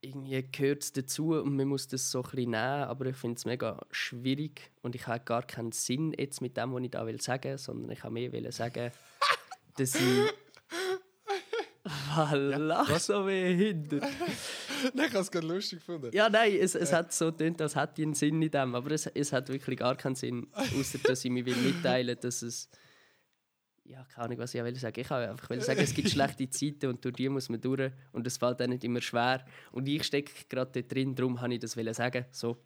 [0.00, 3.34] irgendwie gehört es dazu und man muss das so ein bisschen nehmen, aber ich finde
[3.34, 7.04] es mega schwierig und ich habe gar keinen Sinn jetzt mit dem, was ich da
[7.04, 8.92] will sagen, sondern ich habe mehr will sagen,
[9.76, 10.32] dass ich...
[12.14, 14.02] Was lachst so behindert?
[14.94, 16.10] Nein, ich habe es gerade lustig gefunden.
[16.12, 18.92] Ja, nein, es, es hat so gedacht, als hätte ich einen Sinn in dem, aber
[18.92, 22.70] es, es hat wirklich gar keinen Sinn, außer dass ich mir will mitteilen dass es.
[23.88, 25.00] Ja, keine Ahnung, was ich will sagen.
[25.00, 27.90] Ich wollte einfach will sagen, es gibt schlechte Zeiten und durch die muss man durch
[28.12, 29.46] und es fällt dann nicht immer schwer.
[29.72, 32.26] Und ich stecke gerade dort drin, darum wollte ich das sagen.
[32.30, 32.62] So.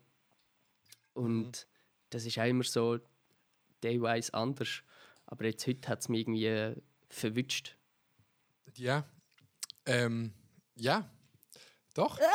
[1.13, 1.69] Und
[2.11, 2.99] das ist auch immer so
[3.81, 4.83] teilweise anders.
[5.27, 6.75] Aber jetzt heute hat es mich irgendwie äh,
[7.09, 7.77] verwünscht.
[8.75, 9.05] Ja.
[9.87, 10.33] Ähm,
[10.75, 11.09] ja.
[11.95, 12.19] Doch.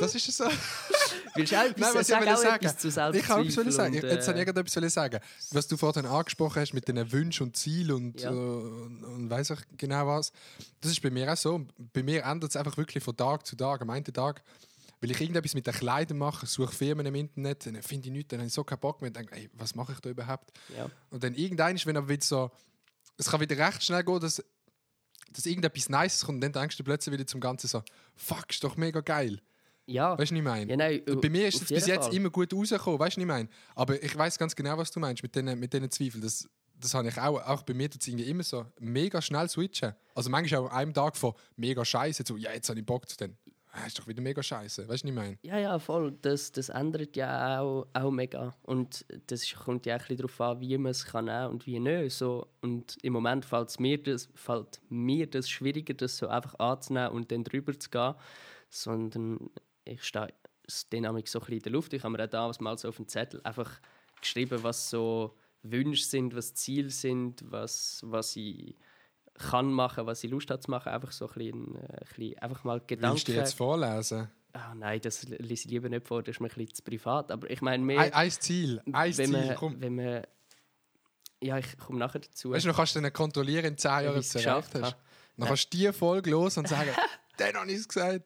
[0.00, 0.44] Das ist es so.
[1.34, 2.64] Willst du auch etwas, Nein, was ich sag will auch sagen.
[2.66, 3.94] etwas zu Ich habe etwas sagen.
[3.96, 5.20] und, Jetzt habe ich äh, gerade etwas wollen sagen.
[5.52, 8.30] Was du vorhin angesprochen hast mit den Wünschen und Zielen und, Ja.
[8.30, 10.32] äh, und, und weiß ich genau was.
[10.80, 11.64] Das ist bei mir auch so.
[11.92, 13.80] Bei mir ändert es einfach wirklich von Tag zu Tag.
[13.82, 14.42] Am einen Tag
[15.00, 18.28] will ich irgendetwas mit den Kleidern machen, suche Firmen im Internet, dann finde ich nichts,
[18.28, 20.52] dann habe ich so keinen Bock mehr und denke, ey, was mache ich da überhaupt?
[20.76, 20.88] Ja.
[21.10, 22.52] Und dann irgendwann, wenn aber wieder so,
[23.16, 24.42] es kann wieder recht schnell gehen, dass,
[25.32, 27.82] dass irgendetwas Nices kommt und dann denkst du plötzlich wieder zum Ganzen so,
[28.14, 29.40] fuck, ist doch mega geil.
[29.86, 30.16] Ja.
[30.18, 30.70] Weißt du, was ich meine?
[30.70, 32.14] Ja, nein, bei mir ist es bis jetzt Fall.
[32.14, 33.48] immer gut rausgekommen, weißt du, was ich meine?
[33.74, 36.22] Aber ich weiß ganz genau, was du meinst mit diesen mit Zweifeln.
[36.22, 36.48] Das,
[36.80, 39.94] das habe ich auch, auch bei mir tut es irgendwie immer so mega schnell switchen.
[40.14, 43.08] Also manchmal auch an einem Tag von mega scheiße zu, ja, jetzt habe ich Bock
[43.08, 43.36] zu dann.
[43.74, 45.38] Ah, ist doch wieder mega scheiße, weißt du, was ich meine?
[45.42, 46.12] Ja, ja, voll.
[46.20, 48.54] Das, das ändert ja auch, auch mega.
[48.64, 51.80] Und das kommt ja auch ein bisschen darauf an, wie man es kann und wie
[51.80, 52.14] nicht.
[52.14, 52.48] So.
[52.60, 57.32] Und im Moment fällt mir das, fällt mir das schwieriger, das so einfach anzunehmen und
[57.32, 58.14] dann drüber zu gehen.
[58.68, 59.50] Sondern
[59.84, 60.32] ich stehe
[60.92, 61.92] dynamik so ein bisschen in der Luft.
[61.92, 63.80] Ich habe mir auch damals mal so auf dem Zettel einfach
[64.20, 68.76] geschrieben, was so Wünsche sind, was Ziele sind, was, was ich
[69.34, 70.90] kann machen, was ich Lust habe zu machen.
[70.90, 73.14] Einfach so ein bisschen, äh, ein bisschen einfach mal Gedanken.
[73.14, 74.30] Willst du dir jetzt vorlesen?
[74.52, 77.30] Ah, nein, das lese ich lieber nicht vor, das ist mir ein bisschen zu privat.
[77.30, 79.80] Aber ich meine mehr, Ein, ein Ziel, ein wenn, Ziel, man, komm.
[79.80, 80.22] wenn man...
[81.40, 82.50] Ja, ich komme nachher dazu.
[82.50, 84.96] Weißt du, dann kannst du dann kontrollieren in 10 Jahren, ob du es geschafft hast.
[85.36, 86.90] Dann kannst du die Folge los und sagen,
[87.38, 88.22] dann habe ich es gesagt.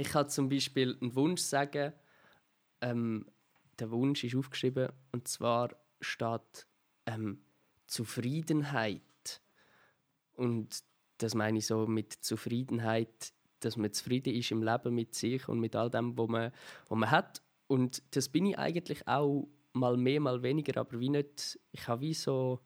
[0.00, 1.92] Ich kann zum Beispiel einen Wunsch sagen.
[2.80, 3.26] Ähm,
[3.78, 6.66] der Wunsch ist aufgeschrieben und zwar steht
[7.04, 7.42] ähm,
[7.86, 9.42] Zufriedenheit.
[10.32, 10.82] Und
[11.18, 15.60] das meine ich so mit Zufriedenheit, dass man zufrieden ist im Leben mit sich und
[15.60, 16.52] mit all dem, was man,
[16.88, 17.42] was man hat.
[17.66, 22.00] Und das bin ich eigentlich auch mal mehr, mal weniger, aber wie nicht, ich habe
[22.00, 22.60] wie so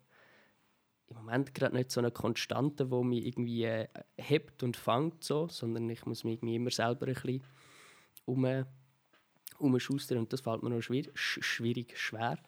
[1.15, 5.49] im Moment gerade nicht so eine Konstante, wo mich irgendwie äh, hebt und fängt, so,
[5.49, 7.43] sondern ich muss mich irgendwie immer selber ein bisschen
[8.25, 8.65] um,
[9.59, 12.39] umschustern und das fällt mir noch schwierig, sch schwierig schwer.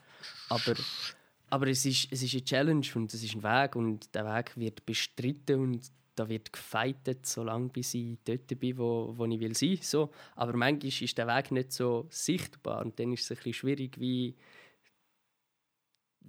[0.49, 0.75] Aber,
[1.51, 4.57] aber es, ist, es ist eine Challenge und es ist ein Weg und der Weg
[4.57, 9.55] wird bestritten und da wird gefeitet, solange bis ich dort bin, wo, wo ich will
[9.55, 10.11] sein so.
[10.35, 14.01] Aber manchmal ist der Weg nicht so sichtbar und dann ist es ein bisschen schwierig,
[14.01, 14.35] wie,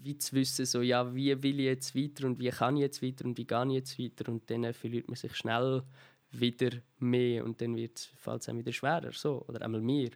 [0.04, 3.02] wie zu wissen, so, ja, wie will ich jetzt weiter und wie kann ich jetzt
[3.02, 5.84] weiter und wie gehe ich jetzt weiter und dann verliert man sich schnell
[6.32, 10.10] wieder mehr und dann fällt es einem wieder schwerer, so, oder einmal mehr.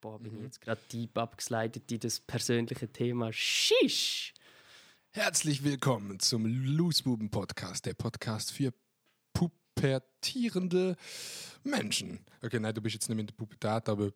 [0.00, 3.32] Boah, bin ich jetzt gerade deep abgesleitet in das persönliche Thema.
[3.32, 4.32] Shish!
[5.10, 8.72] Herzlich willkommen zum Loosbuben Podcast, der Podcast für
[9.32, 10.96] pubertierende
[11.64, 12.20] Menschen.
[12.42, 14.12] Okay, nein, du bist jetzt nicht mehr in der Pubertät, aber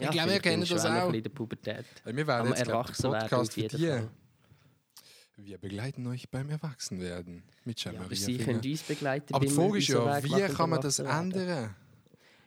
[0.00, 1.12] Ja, Ich glaube, wir kennen das auch.
[1.12, 1.84] in der Pubertät.
[2.04, 3.78] Wir werden jetzt glaub, Podcast für die.
[3.86, 4.10] Fall.
[5.38, 9.34] Wir begleiten euch beim Erwachsenwerden mit Ja, Jean aber Maria sie können uns begleiten.
[9.34, 11.74] Aber die Frage ist ja, wie kann man das ändern?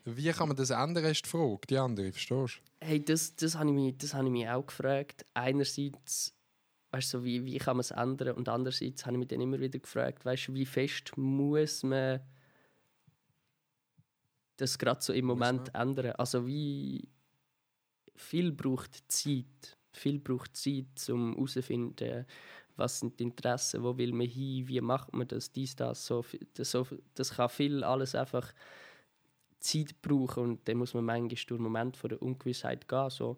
[0.05, 1.59] Wie kann man das ändern, ist die Frage.
[1.69, 5.23] Die andere, verstehst Hey, das, das habe ich, mich- das habe ich mich auch gefragt.
[5.35, 6.33] Einerseits,
[6.91, 8.35] weißt du, wie, wie kann man es ändern?
[8.35, 12.21] Und andererseits habe ich mich dann immer wieder gefragt, weißt du, wie fest muss man
[14.57, 16.13] das gerade so im Moment ändern?
[16.13, 17.07] Also wie
[18.19, 19.77] viel braucht Zeit?
[19.91, 22.25] Viel braucht Zeit, um herauszufinden,
[22.75, 26.05] was sind die Interessen, wo will man hin, wie macht man das, dies, das.
[26.05, 28.53] So, das, so, das kann viel alles einfach
[29.59, 33.09] Zeit brauchen und dann muss man manchmal durch Moment von der Ungewissheit gehen.
[33.09, 33.37] So.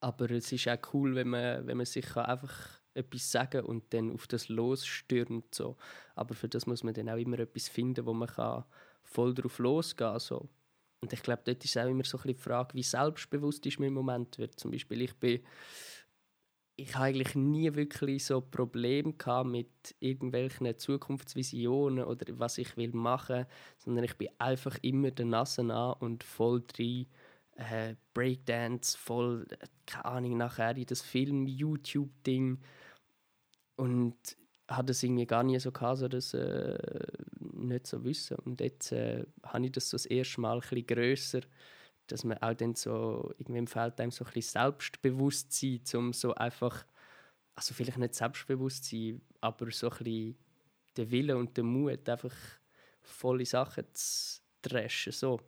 [0.00, 3.92] Aber es ist auch cool, wenn man, wenn man sich kann einfach etwas sagen und
[3.94, 5.54] dann auf das losstürmt.
[5.54, 5.76] So.
[6.16, 8.64] Aber für das muss man dann auch immer etwas finden, wo man kann
[9.04, 10.20] voll drauf losgehen kann.
[10.20, 10.48] So.
[11.00, 13.88] Und ich glaube, dort ist auch immer so ein die Frage, wie selbstbewusst ist man
[13.88, 14.58] im Moment wird.
[14.58, 15.40] Zum Beispiel, ich bin
[16.80, 22.92] ich habe eigentlich nie wirklich so Probleme gehabt mit irgendwelchen Zukunftsvisionen oder was ich will
[22.92, 23.46] machen,
[23.78, 27.06] sondern ich bin einfach immer der Nase an und voll drin.
[27.56, 29.44] Äh, Breakdance, voll,
[29.86, 32.60] keine Ahnung, nachher in das Film-YouTube-Ding.
[33.74, 34.16] Und
[34.68, 36.78] hatte das irgendwie gar nie so gehabt, so das äh,
[37.66, 38.36] nicht so wissen.
[38.38, 41.40] Und jetzt äh, habe ich das so das erste Mal bisschen grösser,
[42.06, 46.84] dass man auch dann so, irgendwie fehlt einem so ein bisschen Selbstbewusstsein, um so einfach,
[47.54, 50.38] also vielleicht nicht Selbstbewusstsein, aber so ein bisschen
[50.96, 52.34] den Willen und den Mut, einfach
[53.02, 55.40] volle Sachen zu dreschen, so.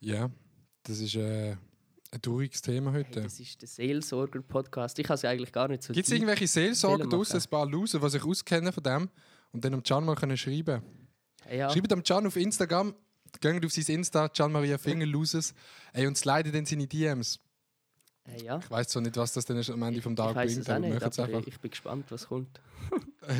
[0.00, 0.30] Ja,
[0.84, 1.56] das ist äh,
[2.10, 3.22] ein trauriges Thema Hey, heute.
[3.22, 4.98] das ist der Seelsorger-Podcast.
[4.98, 7.46] Ich habe es eigentlich gar nicht so Gibt es irgendwelche Seelsorger draussen, machen.
[7.46, 9.08] ein paar Loser, die sich auskennen von dem
[9.52, 10.82] und dann am Can mal können schreiben
[11.50, 12.94] Ja, Schreibt am Can auf Instagram,
[13.40, 15.54] geht auf sein Insta, Can Maria Finger Loses,
[15.92, 17.38] ey, und slidet in seine DMs.
[18.24, 18.58] äh, ja.
[18.58, 21.24] Ich weiß zwar nicht, was das ist am Ende vom Tag bringt, aber nicht, aber
[21.24, 21.46] einfach.
[21.46, 22.60] ich bin gespannt, was kommt.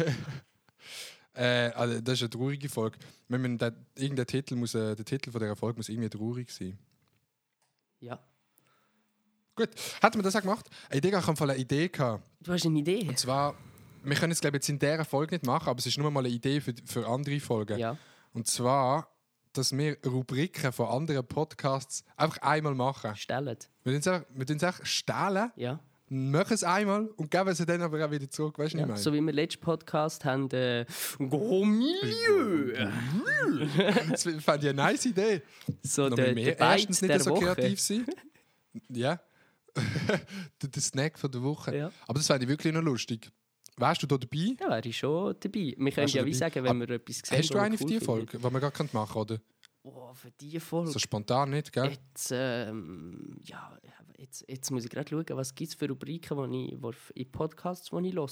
[1.35, 2.99] Äh, also das ist eine traurige Folge.
[3.29, 6.51] Wenn man den, irgendein Titel muss, äh, der Titel von dieser Folge muss irgendwie traurig
[6.51, 6.77] sein.
[8.01, 8.19] Ja.
[9.59, 10.71] Gut, hat man das auch gemacht?
[10.89, 12.23] Ey, Digga, ich habe eine Idee gehabt.
[12.41, 13.09] Du hast eine Idee?
[13.09, 13.57] Und zwar,
[14.05, 16.13] wir können es glaube ich jetzt in dieser Folge nicht machen, aber es ist nur
[16.13, 17.77] mal eine Idee für, für andere Folgen.
[17.77, 17.97] Ja.
[18.33, 19.09] Und zwar,
[19.53, 23.17] dass wir Rubriken von anderen Podcasts einfach einmal machen.
[23.17, 23.57] Stellen.
[23.83, 24.07] Wir tun es
[24.63, 25.81] einfach, wir stehlen, Ja.
[26.09, 28.61] machen es einmal und geben sie dann aber auch wieder zurück.
[28.61, 28.95] Weißt du, ja.
[28.95, 30.87] ich So wie wir letzten Podcast haben, äh,
[31.19, 32.75] Gros Milieu.
[34.09, 35.43] Das fand ich eine nice Idee.
[35.83, 36.45] So der, mehr.
[36.45, 38.07] der Beiz Erstens nicht so kreativ sein.
[38.91, 39.19] Ja.
[40.63, 41.77] der, Snack von der Woche.
[41.77, 41.93] Ja.
[42.07, 43.31] Aber das fände ich wirklich noch lustig.
[43.77, 44.55] Wärst du da dabei?
[44.59, 45.75] Da wäre ich schon dabei.
[45.77, 47.95] Wir können ja wie sagen, wenn wir etwas sehen, Hast du eine für cool die
[47.99, 48.05] finden.
[48.05, 49.41] Folge, die wir gar machen können, oder?
[49.85, 50.91] Oh, für diese Folge.
[50.91, 51.91] So spontan nicht, gell?
[51.91, 53.79] Jetzt, ähm, ja,
[54.19, 57.31] jetzt, jetzt muss ich gerade schauen, was gibt es für Rubriken, die ich, wo, in
[57.31, 58.29] Podcasts, die ich höre.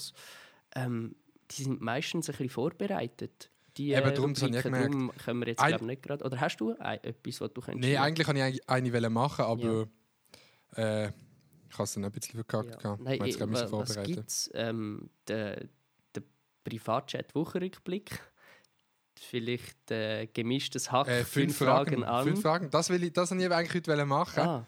[0.75, 1.15] Ähm,
[1.51, 3.49] die sind meistens ein bisschen vorbereitet.
[3.77, 6.25] Die, Eben, darum, das habe ich darum können wir jetzt Ein- nicht gerade...
[6.25, 9.87] Oder hast du ein, etwas, was du könntest Nein, eigentlich wollte ich eine machen, aber
[10.75, 11.11] äh,
[11.69, 12.83] ich habe es dann ein bisschen verkackt.
[12.83, 12.97] Ja.
[12.99, 14.13] Nein, Ich wa- was vorbereiten.
[14.13, 14.49] gibt es?
[14.53, 15.65] Ähm, der,
[16.15, 16.23] der
[16.63, 18.19] Privatchat-Wochenrückblick.
[19.19, 22.23] Vielleicht äh, gemischtes Hack, Äh, fünf, Fragen, an.
[22.25, 22.69] Fünf Fragen.
[22.69, 24.39] Das, will ich, das wollte ich eigentlich heute machen.
[24.39, 24.65] Ah,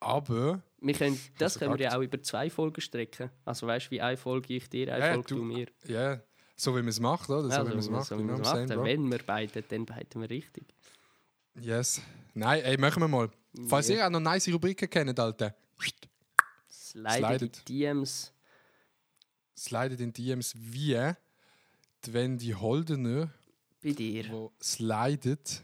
[0.00, 3.30] Aber wir können, das du können wir ja auch über zwei Folgen strecken.
[3.44, 5.66] Also weißt du, wie eine Folge ich dir, eine Ja, Folge du- du, mir.
[5.86, 6.20] ja,
[6.56, 7.44] so wie man es macht, oder?
[7.44, 8.08] So Ja, wie man es macht.
[8.08, 8.68] so genau, macht.
[8.68, 10.64] Wenn wir beide, dann beiden wir richtig.
[11.58, 12.02] Yes.
[12.34, 13.30] Nein, ey, machen wir mal.
[13.66, 13.96] Falls Ja.
[13.96, 15.54] ihr auch noch nice Rubriken kennt, Alter,
[16.90, 17.68] Slidet, Slidet.
[17.68, 18.32] die DMs.
[19.56, 21.12] slidet in DMs wie
[22.04, 23.30] die Wendy Holdener,
[23.82, 24.22] bei dir.
[24.24, 25.62] die slidet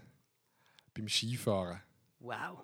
[0.95, 1.83] beim Skifahren.
[2.21, 2.59] Wow.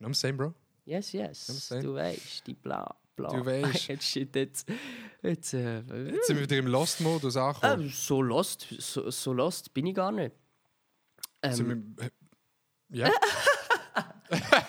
[0.00, 0.54] I'm saying, bro?
[0.86, 1.68] Yes, yes.
[1.68, 3.28] Du weißt, die bla bla.
[3.30, 3.88] Du weisst.
[3.88, 4.66] jetzt, jetzt,
[5.22, 7.82] jetzt, äh, Jetzt sind wir wieder im Lost-Modus angekommen.
[7.84, 10.34] ähm, so lost, so, so lost bin ich gar nicht.
[11.42, 12.10] Ähm, wir,
[13.06, 13.10] ja,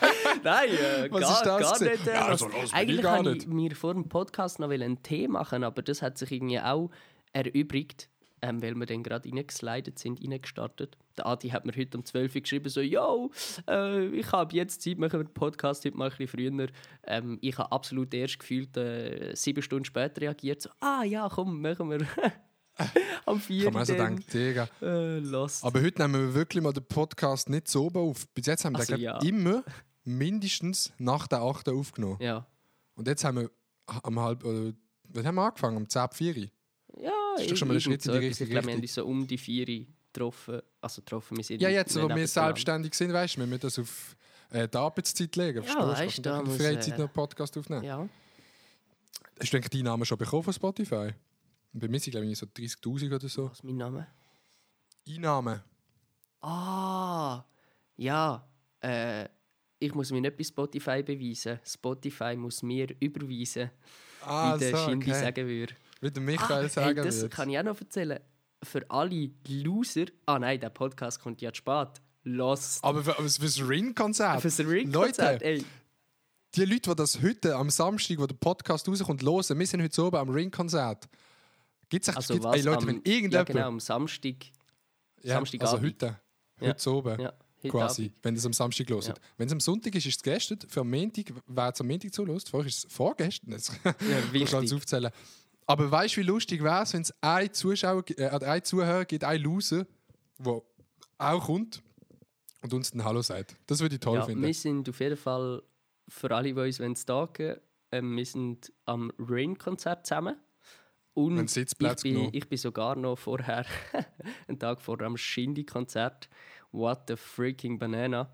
[0.46, 2.08] Nein, äh, Was gar, ist das gar nicht.
[2.08, 2.40] Äh, Ja, lost.
[2.40, 3.42] so lost bin ich Eigentlich gar wollte nicht.
[3.44, 6.90] ich mir vor dem Podcast noch einen Tee machen, aber das hat sich irgendwie auch
[7.34, 8.10] erübrigt,
[8.42, 10.98] ähm, weil wir dann gerade reingeslidet sind, reingestartet.
[11.18, 13.32] der Adi hat mir heute um 12 Uhr geschrieben, so, yo,
[13.68, 16.68] äh, ich habe jetzt Zeit, machen wir den Podcast heute mal ein bisschen früher.
[17.08, 21.62] Ähm, ich habe absolut erst gefühlt äh, sieben Stunden später reagiert, so, ah ja, komm,
[21.62, 22.00] machen wir.
[23.26, 23.64] Am 4.
[23.64, 24.68] Kann man also denken, Digga.
[24.82, 25.22] äh.
[25.62, 28.28] Aber heute nehmen wir wirklich mal den Podcast nicht so oben auf.
[28.34, 29.30] Bis jetzt haben wir Also, den, glaub, ja.
[29.30, 29.64] immer
[30.06, 31.70] mindestens nach der 8.
[31.70, 32.18] aufgenommen.
[32.22, 32.46] ja.
[32.98, 33.52] Und jetzt haben wir
[34.04, 34.46] am halb.
[34.46, 34.72] Oder,
[35.10, 35.76] wann haben wir angefangen?
[35.76, 36.48] Um 10 ab 4 Uhr?
[37.02, 38.82] Ja, ist doch schon mal ein Schritt in die richtige Ich glaube, wir haben Richtung.
[38.84, 40.62] uns so um die 4 Uhr getroffen.
[40.80, 43.78] Also getroffen, wir sind Ja, jetzt, wo wir selbstständig sind, weißt du, wir müssen das
[43.78, 44.16] auf
[44.52, 45.62] äh, die Arbeitszeit legen.
[45.66, 47.84] Ja, weißt du, da können in muss, Freizeit äh, noch Podcast aufnehmen.
[47.84, 48.08] Ja.
[49.42, 51.10] Hast du eigentlich deinen Namen schon bekommen von Spotify?
[51.74, 53.50] Bei mir sind, glaube ich, so 30.000 oder so.
[53.50, 54.08] Was ist mein Name?
[55.06, 55.62] Einnahmen.
[56.42, 57.44] Ah,
[57.98, 58.48] ja.
[58.80, 59.28] Äh,
[59.80, 61.60] ich muss mich nicht bei Spotify beweisen.
[61.66, 63.72] Spotify muss mir überweisen,
[64.22, 65.20] Ah, wie der so, Shindy okay.
[65.20, 65.74] sagen würde.
[66.02, 67.30] Wie der Michael Ah, sagen hey, das würde.
[67.30, 68.20] kann ich auch noch erzählen.
[68.64, 70.06] Für alle Loser.
[70.26, 71.90] Ah nein, der Podcast kommt ja zu spät.
[72.24, 72.84] Lost.
[72.84, 74.42] Aber für, aber für das Ring-Konzert.
[74.42, 75.66] Für das Ring-Konzert, Leute, ey.
[76.56, 79.94] die Leute, die das heute am Samstag, wo der Podcast rauskommt, hören, wir sind heute
[79.96, 81.08] so oben am Ring-Konzert.
[81.90, 83.48] Gibt es Also gibt's, was ey, Leute, am, wenn ja, irgendjemand.
[83.50, 84.36] genau, am Samstag.
[85.22, 85.84] Ja, also Samstagabend.
[85.86, 86.06] heute.
[86.62, 86.68] Ja.
[86.70, 87.20] Heute so oben.
[87.22, 87.36] Ja, heute
[87.72, 89.14] quasi, wenn es am Samstag los Ja.
[89.38, 90.60] Wenn es am Sonntag ist, ist es gestern.
[90.68, 93.52] Für am Montag, wer es am Montag zulässt, vorher ist es vorgestern.
[93.52, 94.74] Jetzt Ja, wichtig.
[94.74, 95.12] aufzählen.
[95.68, 99.24] Aber weißt du, wie lustig wäre es, wenn es einen Zuschauer, äh, einen Zuhörer gibt,
[99.24, 99.86] einen Loser,
[100.38, 100.62] der
[101.18, 101.82] auch kommt
[102.62, 103.56] und uns ein Hallo sagt.
[103.68, 104.44] Das würde ich toll Ja, finden.
[104.44, 105.64] wir sind auf jeden Fall,
[106.08, 107.56] für alle, die uns wollen stalken
[107.92, 110.36] ähm, wir sind am Rain-Konzert zusammen.
[111.14, 113.66] Und ich, bin, ich bin sogar noch vorher,
[114.50, 116.28] einen Tag vorher, am Shindy-Konzert.
[116.76, 118.30] What the freaking banana.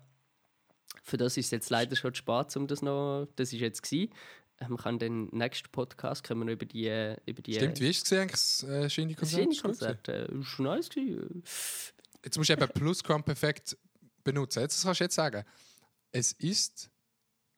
[1.04, 3.28] Für das ist es jetzt leider schon zu spät, um das noch.
[3.36, 4.12] Das ist jetzt gewesen.
[4.58, 7.98] Ähm, kann den nächsten Podcast können wir über die äh, über die Stimmt, wie ist
[7.98, 9.28] es gesehen, das äh, gewesen?
[9.28, 10.08] Shindy-Konzert.
[10.08, 11.44] Äh, ist nice gewesen.
[12.24, 13.78] Jetzt musst du eben Plusquamperfekt
[14.24, 14.60] benutzen.
[14.60, 15.44] Jetzt kannst du jetzt sagen,
[16.10, 16.90] es ist.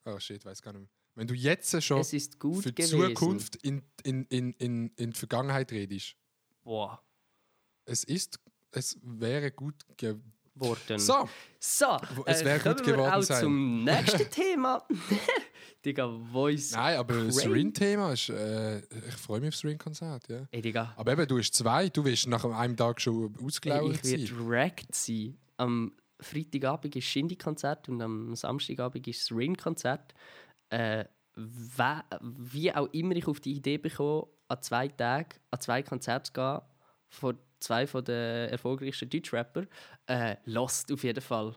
[0.05, 0.91] Oh shit, weiß gar nicht mehr.
[1.15, 3.01] Wenn du jetzt schon für die gewesen.
[3.01, 6.17] Zukunft in, in, in, in, in die Vergangenheit redest,
[6.63, 7.03] Boah.
[7.87, 8.39] es ist,
[8.71, 10.34] es wäre gut geworden.
[10.55, 10.99] Worden.
[10.99, 11.29] So,
[11.59, 11.97] So,
[12.27, 13.41] es äh, wär gut kommen wir geworden auch sein.
[13.41, 14.83] zum nächsten Thema.
[15.85, 16.73] Digga, Voice.
[16.73, 17.49] nein, aber das Crazy.
[17.49, 20.47] Ring-Thema ist, äh, ich freue mich aufs Ring-Konzert, ja.
[20.51, 24.01] Ey, Digga, Aber eben, du hast zwei, du wirst nach einem Tag schon ey, ausgelauert
[24.03, 25.37] ich werde wrecked sein.
[25.59, 30.15] Am Freitagabend ist Shindy-Konzert und am Samstagabend ist das Ring-Konzert.
[30.71, 31.05] Äh,
[31.37, 36.33] wie auch immer ich auf die Idee bekomme, an zwei Tagen an zwei Konzerte zu
[36.33, 36.61] gehen,
[37.09, 39.65] von zwei von den erfolgreichsten Deutschrapper,
[40.07, 41.55] äh, Lost auf jeden Fall.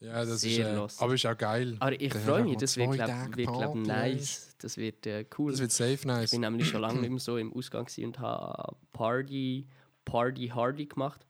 [0.00, 1.00] Ja, das ist, sehr äh, lost.
[1.02, 1.76] aber ist auch geil.
[1.78, 4.56] Aber ich freue mich, das wird, zwei glaub, Tage wird glaub, nice.
[4.58, 5.50] Das wird äh, cool.
[5.50, 6.24] Das wird safe nice.
[6.24, 9.66] Ich bin nämlich schon lange nicht mehr so im Ausgang und habe Party,
[10.06, 11.26] Party Hardy gemacht.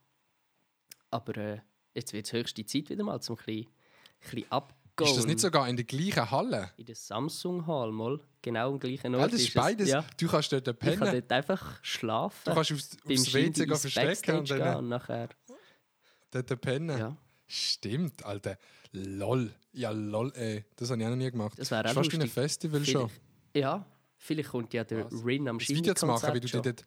[1.11, 1.59] Aber äh,
[1.95, 3.67] jetzt wird es höchste Zeit wieder mal zum ein bisschen,
[4.21, 4.53] ein bisschen
[4.91, 5.11] abgehen.
[5.11, 6.71] Ist das nicht sogar in der gleichen Halle?
[6.77, 9.33] In der Samsung Hall mal, genau am gleichen Ja, Ort.
[9.33, 9.55] das ist es.
[9.55, 9.89] beides.
[9.89, 10.99] Ja, Du kannst dort ich pennen.
[10.99, 12.41] kann dort einfach schlafen.
[12.45, 15.29] Du kannst aufs, aufs WC verstecken und dann und nachher.
[16.31, 16.99] dort pennen.
[16.99, 17.17] Ja,
[17.47, 18.57] Stimmt, Alter.
[18.93, 19.53] Lol.
[19.73, 20.65] Ja, lol, ey.
[20.77, 21.59] Das habe ich auch noch nie gemacht.
[21.59, 22.33] Das wäre auch fast wie ein lustig.
[22.35, 23.09] Festival schon.
[23.09, 23.21] vielleicht,
[23.55, 23.87] ja,
[24.17, 25.25] vielleicht kommt ja der Was?
[25.25, 26.85] Rin am Das Video zu machen, wie du, die dort,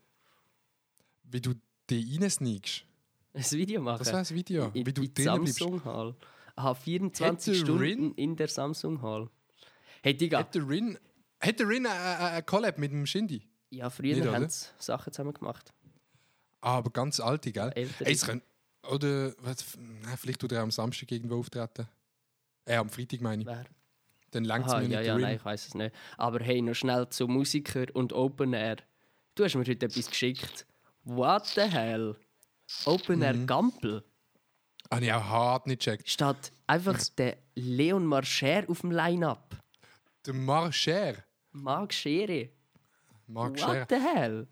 [1.23, 1.53] wie du
[1.89, 2.83] die reinsneakst.
[3.33, 3.99] Ein Video machen.
[3.99, 4.71] Das wäre das Video.
[4.73, 5.59] In, wie du in drinnen bleibst.
[5.59, 6.15] Samsung Hall.
[6.55, 9.29] Aha, 24 Hätte Stunden Rin- in der Samsung Hall.
[10.01, 10.39] Hey, Digga.
[10.39, 10.97] Hat der Rin,
[11.39, 13.47] hat der Rin eine Collab mit dem Shindy?
[13.69, 15.73] Ja, früher Nicht, haben sie Sachen zusammen gemacht.
[16.61, 17.71] Ah, aber ganz alte, gell?
[17.75, 18.07] Ältere.
[18.09, 18.41] Ey, können,
[18.89, 19.63] oder was,
[20.17, 21.87] vielleicht tut er am Samstag irgendwo auftreten.
[22.65, 23.47] Äh, am Freitag meine ich.
[23.47, 23.65] Wer?
[24.31, 25.93] Dann langt es mir nicht ja, nein, ich weiß es nicht.
[26.17, 28.77] Aber hey, noch schnell zu Musiker und Open Air.
[29.35, 30.65] Du hast mir heute etwas geschickt.
[31.03, 32.15] What the hell?
[32.85, 33.47] Open Air Mhm.
[33.47, 34.03] Gampel.
[34.93, 36.07] Habe ich auch hart nicht gecheckt.
[36.07, 39.55] Statt einfach der Leon Marcher auf dem Line-Up.
[40.25, 41.15] Der Marcher.
[41.51, 42.49] Marc Schere.
[43.25, 43.87] Marc What Scher.
[43.89, 44.47] the hell?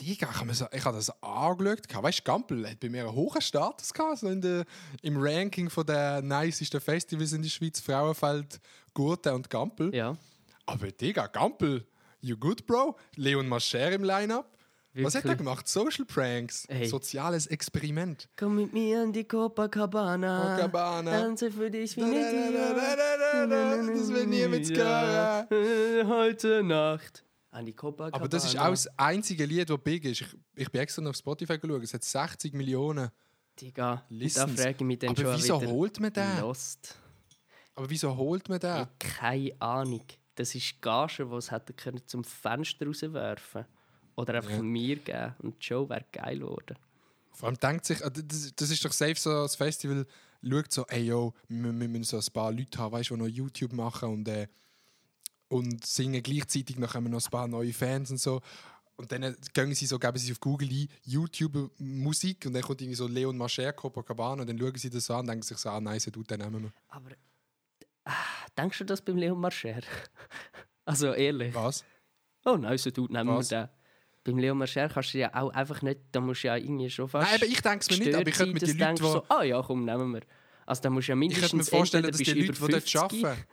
[0.00, 0.28] Digga,
[0.72, 2.02] ich habe das angeschaut.
[2.02, 4.64] Weißt du, Gampel hat bei mir einen hohen Status gehabt, so in der,
[5.02, 7.80] im Ranking von der nicesten Festivals in der Schweiz.
[7.80, 8.58] Frauenfeld,
[8.94, 9.94] Gurte und Gampel.
[9.94, 10.16] Ja.
[10.64, 11.86] Aber Digga, Gampel,
[12.20, 12.96] you good, Bro?
[13.16, 14.53] Leon Mascher im Line-Up.
[14.96, 15.38] Was hat er Wirklich?
[15.38, 15.68] gemacht?
[15.68, 16.66] Social Pranks.
[16.66, 16.86] Ey.
[16.86, 18.28] Soziales Experiment.
[18.36, 20.54] Komm mit mir an die Copacabana.
[20.56, 21.10] Copacabana.
[21.10, 25.46] Tanze für dich wie Da, da, da, da, da, da, da, das will niemand Ja.
[25.50, 25.64] hören.
[25.64, 27.24] Äh, Heute Nacht.
[27.50, 28.16] An die Copacabana.
[28.16, 30.20] Aber das ist auch das einzige Lied, das big ist.
[30.20, 31.82] Ich, ich bin extra auf Spotify geschaut.
[31.82, 33.10] Es hat 60 Millionen.
[33.60, 35.70] Digga, da frage ich mich dann Aber schon wieso wieder.
[35.72, 36.40] holt man den?
[36.40, 36.98] Lost.
[37.74, 38.86] Aber wieso holt man den?
[38.98, 40.04] Keine Ahnung.
[40.36, 43.64] Das ist Gage, die es hätte können zum Fenster rauswerfen
[44.16, 44.62] Oder einfach Ja.
[44.62, 45.34] mir geben.
[45.40, 46.76] Und die Show wäre geil geworden.
[47.32, 50.06] Vor allem denkt sich, äh, das, ist doch safe so, das Festival
[50.42, 53.26] schaut so, ey yo, wir, wir müssen so ein paar Leute haben, weißt, die noch
[53.26, 54.46] YouTube machen und, äh,
[55.48, 58.40] und singen gleichzeitig, dann haben wir noch ein paar neue Fans und so.
[58.96, 62.80] Und dann äh, gehen sie so, geben sie auf Google ein, YouTube-Musik und dann kommt
[62.80, 65.70] irgendwie so Leon Mascher, Copacabana und dann schauen sie das an und denken sich so,
[65.70, 66.72] ah nice, du, den nehmen wir.
[66.88, 67.10] Aber
[68.04, 68.12] ah,
[68.56, 69.80] denkst du das beim Leon Marcher?
[70.84, 71.52] also ehrlich.
[71.54, 71.84] Was?
[72.44, 73.50] Oh nein, so tut nehmen Was?
[73.50, 73.83] wir den.
[74.24, 77.08] Beim Leon Marcher kannst du ja auch einfach nicht, da musst du ja irgendwie schon
[77.08, 78.76] fast Nein, aber ich denke es mir nicht, aber ich könnte du die...
[78.76, 80.22] denkst so, ah ja, komm, nehmen wir.
[80.64, 82.70] Also da musst du ja Ich könnte mir mindestens vorstellen, dass die Leute, die dort
[82.88, 83.44] 50 arbeiten,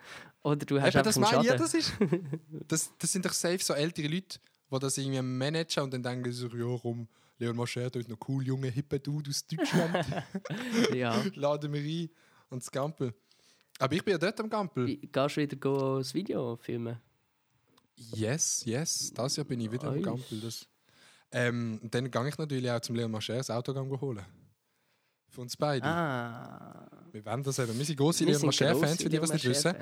[0.44, 1.94] oder du hast Eben, das meine ich, ja, das, ist,
[2.68, 4.40] das, das sind doch safe so ältere Leute,
[4.72, 7.08] die das irgendwie managen und dann denken sie so, ja, komm,
[7.38, 10.06] Leon Mascher, da ist noch cool, junge, hippe Dude aus Deutschland,
[10.94, 11.22] ja.
[11.36, 12.10] laden wir ein
[12.50, 13.14] und das Gampel.
[13.78, 14.86] Aber ich bin ja dort am Gampel.
[14.86, 16.98] Gehst du wieder go das Video filmen?
[18.14, 20.04] Yes, yes, das Jahr bin ich wieder am Eich.
[20.04, 20.52] Gampel.
[21.32, 24.26] Ähm, dann gehe ich natürlich auch zum Leon Mascher das Autogramm holen.
[25.30, 25.86] Für uns beide.
[25.86, 26.90] Ah.
[27.12, 27.78] Wir wollen das eben.
[27.78, 29.76] Wir sind große Leon grosse für die, die es nicht wissen.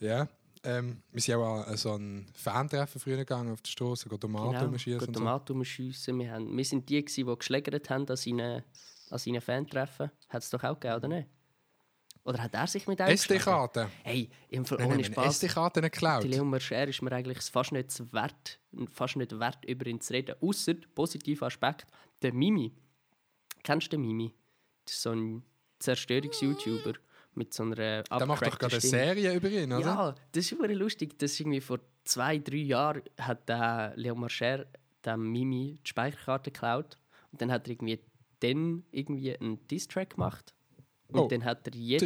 [0.00, 0.28] Ja.
[0.64, 4.98] Ähm, wir sind auch an so ein Fantreffen früher gegangen auf der Straße, Tomaten Genau,
[4.98, 5.12] so.
[5.12, 6.18] Tomaten umschiessen.
[6.18, 8.64] Wir, haben, wir sind die, gewesen, die geschlägert haben an seinen,
[9.10, 10.10] an seinen Fantreffen.
[10.28, 11.28] Hat es doch auch gegeben, oder nicht?
[12.28, 13.14] Oder hat er sich mit einem?
[13.14, 13.88] SD-Karten.
[14.02, 15.42] Hey, im Fall ohne Spaß.
[15.42, 16.24] SD-Karten Die geklaut.
[16.24, 18.60] Leon Marcher ist mir eigentlich fast nicht wert,
[18.92, 20.36] fast nicht wert, über ihn zu reden.
[20.42, 21.86] Außer positiver Aspekt,
[22.20, 22.74] der Mimi.
[23.62, 24.34] Kennst du den Mimi?
[24.84, 25.42] Das ist so ein
[25.78, 26.98] Zerstörungs-YouTuber
[27.34, 28.80] mit so einer Der macht doch gerade eine.
[28.80, 29.80] Serie über ihn, oder?
[29.80, 31.18] Ja, das ist super lustig.
[31.18, 34.66] Das ist irgendwie vor zwei, drei Jahren hat der Leon Marcher
[35.02, 36.98] dem Mimi die Speicherkarte geklaut.
[37.32, 38.00] Und dann hat er irgendwie
[38.40, 40.54] dann irgendwie einen Diss-Track gemacht.
[41.10, 42.02] Und Oh, dann hat er jetzt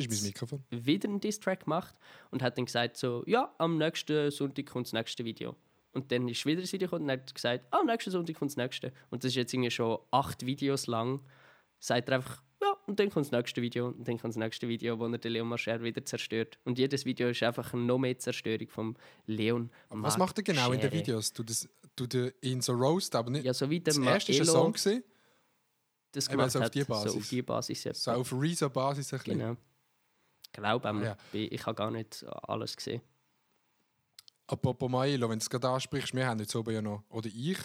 [0.70, 1.94] wieder einen Diss-Track gemacht
[2.30, 5.57] und hat dann gesagt so, ja, am nächsten Sonntag kommt das nächste Video.
[5.92, 8.53] Und dann ist wieder das Video gekommen und hat gesagt, ah, am nächsten Sonntag kommt
[8.53, 8.92] das nächste.
[9.11, 11.20] Und das ist jetzt irgendwie schon acht Videos lang.
[11.80, 14.68] Sagt er einfach, ja, und dann kommt das nächste Video und dann kommt das nächste
[14.68, 16.59] Video, wo er den Leon Marcher wieder zerstört.
[16.64, 18.96] Und jedes Video ist einfach noch mehr Zerstörung vom
[19.26, 20.96] Leon Was macht er genau in den Marcher.
[20.96, 21.32] Videos?
[21.32, 23.44] Du das, du der ihn so roast, aber nicht.
[23.44, 25.03] Ja, so wie der das erste war ein Song, gewesen,
[26.13, 26.75] das gemacht also auf hat.
[26.75, 27.17] die So Basis.
[27.17, 27.83] auf die Basis.
[28.05, 29.39] So auf Rezo-Basis ein bisschen.
[29.39, 29.57] Genau.
[30.47, 31.17] Ich glaube, Ah, ja.
[31.33, 33.01] ich habe gar nicht alles gesehen.
[34.47, 37.59] Apropos Maelo, wenn du es gerade ansprichst, wir haben jetzt oben ja noch, oder ich,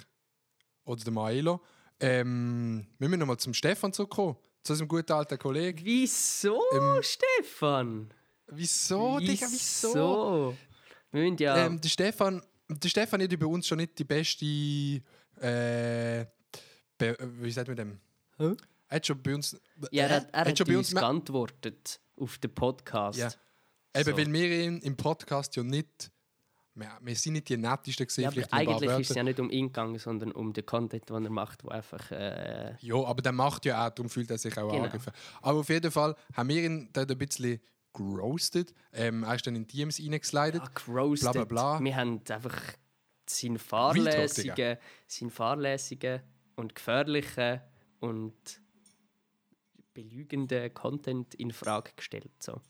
[0.86, 1.62] oder der Maelo,
[2.00, 5.80] ähm, wir müssen nochmal zum Stefan zurückkommen, zu unserem guten alten Kollegen.
[5.84, 8.14] Wieso, Ähm, Stefan?
[8.48, 9.90] Wieso, Digga, wieso?
[9.90, 10.58] Wieso?
[11.12, 11.66] Wir müssen ja.
[11.66, 14.46] Ähm, der, Stefan, der Stefan hat bei uns schon nicht die beste,
[15.42, 16.26] äh,
[17.00, 18.00] wie sagt man dem?
[18.38, 18.54] Hä?
[18.90, 19.60] Er hat schon bei uns,
[19.92, 23.20] ja, er hat, er hat schon bei uns geantwortet auf den Podcast.
[23.20, 23.30] Ja.
[23.96, 24.18] Eben, So.
[24.18, 26.12] weil wir ihn im Podcast ja nicht,
[26.76, 29.50] wir, wir sind nicht die nettesten gewesen, Ja, aber eigentlich ist es ja nicht um
[29.50, 32.12] ihn gegangen, sondern um den Content, den er macht, wo einfach.
[32.12, 34.84] Äh, Ja, aber der macht ja auch, darum fühlt er sich auch Genau.
[34.84, 35.12] angegriffen.
[35.42, 37.60] Aber auf jeden Fall haben wir ihn dort ein bisschen
[37.94, 38.74] geroastet.
[38.94, 40.62] Ähm, er ist dann in DMs reingeslidet.
[40.62, 41.32] ja, gerostet.
[41.34, 41.84] Bla, bla, bla.
[41.84, 42.62] Wir haben einfach
[43.26, 44.78] seine fahrlässigen,
[45.08, 46.22] seine fahrlässigen
[46.56, 47.60] und gefährlichen
[48.00, 48.62] und
[49.94, 52.32] belügenden Content in Frage gestellt.
[52.40, 52.62] So.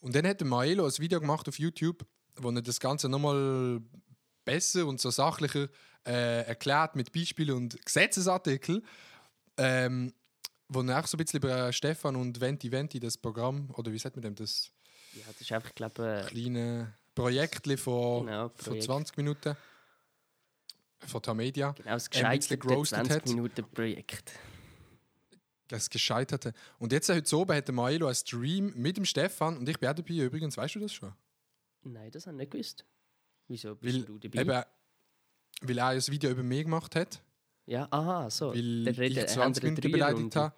[0.00, 2.06] Und dann hat Maelo ein Video gemacht auf YouTube,
[2.36, 3.80] wo er das Ganze nochmal
[4.44, 5.68] besser und so sachlicher
[6.06, 8.82] äh, erklärt mit Beispielen und Gesetzesartikeln.
[9.58, 10.12] Ähm,
[10.68, 13.98] wo er auch so ein bisschen über Stefan und Venti Venti, das Programm, oder wie
[13.98, 14.70] sagt man dem, das
[15.14, 18.84] Ja, das ist einfach, glaube ich, kleine Projekt von, Genau, von Projekt.
[18.84, 19.56] 20 Minuten
[21.00, 21.72] von Tamedia.
[21.72, 23.26] genau das gescheiterte geroastet 20 hat.
[23.26, 24.32] Minuten Projekt.
[25.68, 26.52] das gescheiterte.
[26.78, 29.88] Und jetzt heute oben hat der Maelo einen Stream mit dem Stefan und ich bin
[29.88, 31.12] auch dabei übrigens, weißt du das schon?
[31.82, 32.84] Nein, das habe ich nicht gewusst.
[33.48, 34.40] Wieso bist Weil, du dabei?
[34.40, 34.64] eben,
[35.62, 37.22] weil er ein Video über mich gemacht hat,
[37.68, 38.54] ja, aha, so.
[38.54, 40.54] weil ich haben 20 wir eine Minuten beleidigt habe.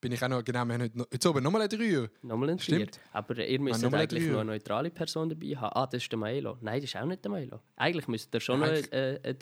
[0.00, 2.08] Bin ich auch noch, genau, wir haben heute, jetzt oben nochmal eine Dreier.
[2.22, 2.58] Nochmal ein.
[2.60, 3.00] Stimmt.
[3.12, 4.32] Aber ihr müsst ein eigentlich Dreier.
[4.34, 5.72] noch eine neutrale Person dabei haben.
[5.74, 6.56] Ah, das ist der Maelo.
[6.60, 7.60] Nein, das ist auch nicht der Maelo.
[7.74, 8.72] Eigentlich müsst ihr schon Ja, noch...
[8.74, 9.34] eigentlich- Äh, äh,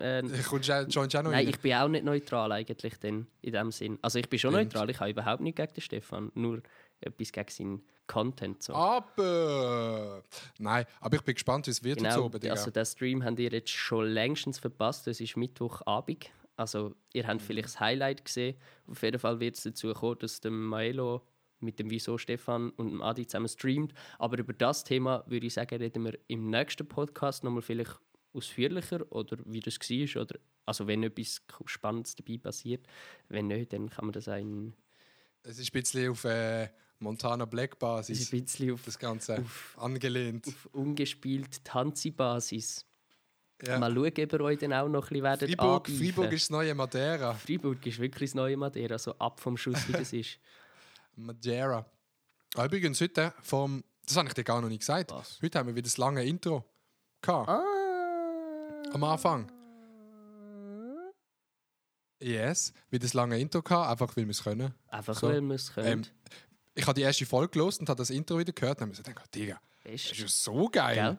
[0.00, 1.48] äh, äh, Kommst du auch- joinst du auch noch nein, rein?
[1.48, 3.96] ich bin auch nicht neutral eigentlich dann, in dem Sinn.
[4.02, 4.72] Also ich bin schon Stimmt.
[4.74, 6.32] neutral, ich habe überhaupt nichts gegen den Stefan.
[6.34, 6.62] Nur
[7.00, 8.60] etwas gegen seinen Content.
[8.60, 8.74] So.
[8.74, 10.22] Ah, Aber...
[10.58, 12.54] Nein, aber ich bin gespannt, wie es wird jetzt Genau, oben, Digga.
[12.54, 15.06] also den Stream habt ihr jetzt schon längstens verpasst.
[15.06, 16.26] Es ist Mittwochabend.
[16.56, 18.56] Also ihr habt vielleicht das Highlight gesehen.
[18.86, 21.22] Auf jeden Fall wird es dazu kommen, dass der Maelo
[21.60, 23.94] mit dem Wieso Stefan und dem Adi zusammen streamt.
[24.18, 27.98] Aber über das Thema würde ich sagen, reden wir im nächsten Podcast nochmal vielleicht
[28.34, 30.22] ausführlicher oder wie das war.
[30.22, 32.86] Oder, also wenn etwas Spannendes dabei passiert.
[33.28, 34.74] Wenn nicht, dann kann man das auch in,
[35.42, 38.98] Es ist ein bisschen auf äh, Montana Black das ist Basis, ein bisschen auf, das
[38.98, 40.46] Ganze auf- angelehnt.
[40.48, 42.84] auf ungespielt Tanzi-Basis.
[43.66, 43.78] Ja.
[43.78, 45.88] Mal schauen, ob ihr euch dann auch noch ein bisschen werdet Freiburg.
[45.88, 47.34] Freiburg ist das neue Madeira.
[47.34, 50.38] Freiburg ist wirklich das neue Madeira, so ab vom Schuss, wie das ist.
[51.16, 51.84] Madeira.
[52.56, 53.84] Ah, übrigens, heute vom.
[54.04, 55.12] Das habe ich dir gar noch nicht gesagt.
[55.12, 55.38] Was?
[55.40, 56.64] Heute haben wir wieder das lange Intro.
[57.20, 57.48] Gehabt.
[58.92, 59.50] Am Anfang.
[62.20, 64.74] Yes, wieder das lange Intro gehabt, einfach weil wir es können.
[64.88, 65.28] Einfach So.
[65.28, 65.86] weil wir es können.
[66.04, 66.04] Ähm,
[66.74, 68.96] Ich habe die erste Folge gelesen und habe das Intro wieder gehört und habe mir
[68.96, 70.94] so gedacht, Digga, das ist ja so geil.
[70.94, 71.18] Gell?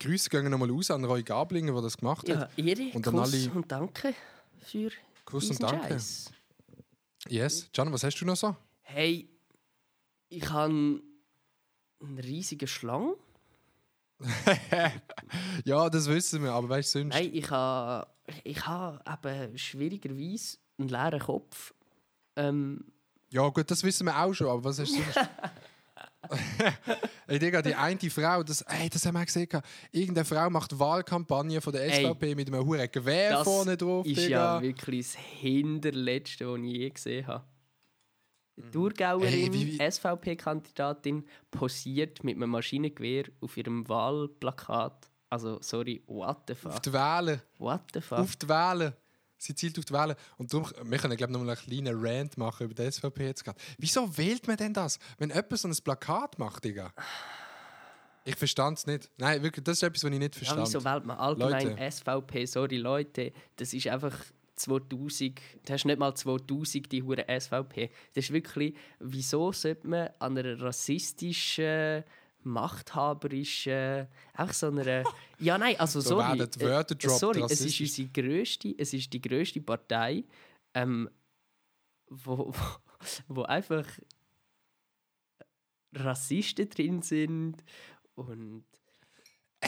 [0.00, 2.58] Grüße gehen nochmal aus an Roy Gablinger, der das gemacht Ja, hat.
[2.58, 4.14] Ehre, Und an Kuss alle- und danke
[4.60, 4.90] für
[5.24, 5.88] Kuss und danke.
[5.88, 6.30] Scheiß.
[7.28, 7.68] Yes.
[7.72, 8.56] Can, was hast du noch so?
[8.82, 9.28] Hey,
[10.28, 13.14] ich habe einen riesigen Schlang.
[15.64, 17.14] Ja, das wissen wir, aber weißt du sonst?
[17.14, 18.06] Nein, ich habe
[18.44, 21.74] ich ha eben schwierigerweise einen leeren Kopf.
[22.36, 22.84] Ähm,
[23.30, 25.18] Ja, gut, das wissen wir auch schon, aber was hast du sonst?
[27.26, 29.48] Ey, Digga, die eine Frau, das, ey, das haben wir gesehen.
[29.92, 34.06] Irgendeine Frau macht Wahlkampagne von der Ey, SVP mit einem hohen Gewehr das vorne drauf,
[34.06, 34.56] ist Digga.
[34.56, 37.44] ja wirklich das Hinterletzte, was ich je gesehen habe.
[38.56, 45.08] Die Ey, Thurgauerin, SVP-Kandidatin, posiert mit einem Maschinengewehr auf ihrem Wahlplakat.
[45.30, 46.82] Also, sorry, what the auf fuck?
[46.82, 47.42] die Wählen.
[47.58, 48.18] What the fuck?
[48.18, 48.94] Auf die Wählen.
[49.38, 50.16] Sie zielt auf die Wählen.
[50.36, 53.24] Und darum, wir können, glaube ich, noch mal einen kleinen Rant machen über die SVP
[53.26, 53.58] jetzt gerade.
[53.78, 56.92] Wieso wählt man denn das, wenn jemand so ein Plakat macht, Digga?
[58.24, 59.08] Ich verstand es nicht.
[59.16, 60.66] Nein, wirklich, das ist etwas, was ich nicht Ja, verstand.
[60.66, 61.90] wieso wählt man allgemein Leute.
[61.90, 62.44] SVP?
[62.46, 64.14] Sorry, Leute, das ist einfach
[64.56, 67.90] 2000, du hast nicht mal 2000 die hure SVP.
[68.14, 72.04] Das ist wirklich, wieso sollte man an einer rassistischen,
[72.48, 75.04] machthaberischen, einfach so einer,
[75.38, 79.12] ja nein, also So sorry, Wörter äh, gedroppt, sorry, es ist unsere grösste, es ist
[79.12, 80.24] die grösste Partei,
[80.74, 81.08] ähm,
[82.08, 82.54] wo, wo,
[83.28, 83.86] wo einfach
[85.94, 87.64] Rassisten drin sind
[88.14, 88.64] und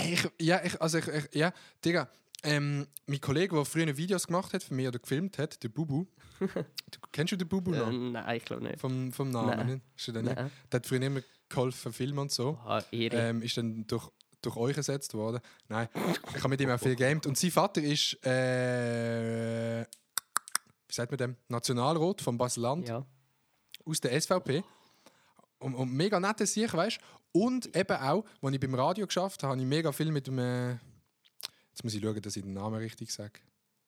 [0.05, 1.53] ich, ja, ich, also ich, ich, ja,
[1.85, 2.09] Digga,
[2.43, 6.07] ähm, mein Kollege, der früher Videos gemacht hat für mich oder gefilmt hat, der Bubu.
[6.39, 6.47] du,
[7.13, 7.91] kennst du den Bubu äh, noch?
[7.91, 8.81] nein, ich glaube nicht.
[8.81, 9.83] Vom, vom Namen, Nein.
[9.97, 10.37] Ist er denn nicht?
[10.37, 11.21] Der hat früher immer
[11.51, 12.59] geholfen, filmen und so.
[12.65, 12.83] Ah.
[12.93, 14.09] Ähm, ist dann durch,
[14.41, 15.41] durch euch ersetzt worden.
[15.69, 15.89] Nein,
[16.35, 17.27] ich habe mit ihm auch viel gamed.
[17.27, 21.37] Und sein Vater ist, äh, wie sagt man dem?
[21.49, 23.05] Nationalrat vom Baseland ja.
[23.85, 24.65] aus der SVP.
[25.59, 27.41] Und, und mega nette Sicht, weißt du?
[27.43, 30.39] Und eben auch, als ich beim Radio geschafft habe, habe ich mega viel mit dem.
[30.39, 33.41] Äh, jetzt muss ich schauen, dass ich den Namen richtig sage.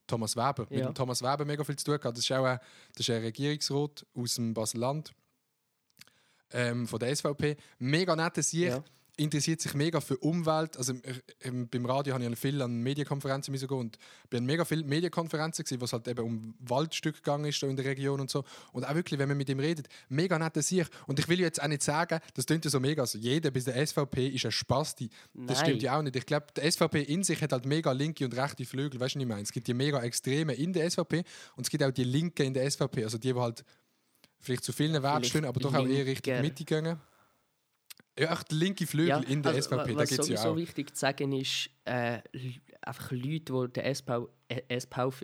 [0.06, 0.66] Thomas Weber.
[0.68, 0.86] Mit Ja.
[0.86, 2.16] dem Thomas Weber mega viel zu tun gehabt.
[2.16, 2.58] Das ist auch ein,
[2.94, 5.12] das ist ein Regierungsrat aus dem Baseland
[6.53, 7.57] ähm, von der SVP.
[7.78, 8.68] Mega nette Sicht.
[8.68, 8.84] Ja.
[9.18, 10.78] Interessiert sich mega für Umwelt.
[10.78, 10.94] Also
[11.42, 13.98] ähm, beim Radio habe ich viel an Medienkonferenzen müssen gehen und
[14.30, 18.20] bin mega viele Medienkonferenzen gewesen, was halt eben um Waldstück gegangen ist in der Region
[18.20, 18.42] und so.
[18.72, 20.90] Und auch wirklich, wenn man mit ihm redet, mega nette Sicht.
[21.07, 23.66] Und ich will jetzt auch nicht sagen, das klingt ja so mega, also jeder bis
[23.66, 25.11] der SVP ist ein Spasti.
[25.34, 25.66] Das Nein.
[25.66, 26.16] stimmt ja auch nicht.
[26.16, 28.98] Ich glaube, die SVP in sich hat halt mega linke und rechte Flügel.
[28.98, 29.42] Weißt du, was ich meine?
[29.42, 31.22] Es gibt die mega Extreme in der SVP
[31.57, 33.05] und es gibt auch die Linke in der SVP.
[33.05, 33.62] Also die, die halt
[34.43, 36.40] vielleicht zu vielen stehen, aber doch auch eher Richtung.
[36.40, 36.99] Mitte gehen.
[38.18, 40.51] Ja, echt die linke Flügel in der also, SVP, da Was gibt es ja sowieso
[40.51, 40.57] auch.
[40.57, 42.20] wichtig zu sagen ist, äh,
[42.82, 45.20] einfach Leute, die der SPV, äh, SPV,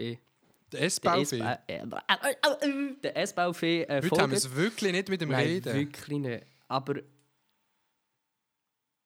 [0.73, 1.39] Der der SVP.
[1.39, 5.47] Äh, äh, äh, der SPV äh, Heute haben wir es wirklich nicht mit dem Nein,
[5.47, 5.75] Reden.
[5.75, 6.47] wirklich nicht.
[6.69, 6.95] Aber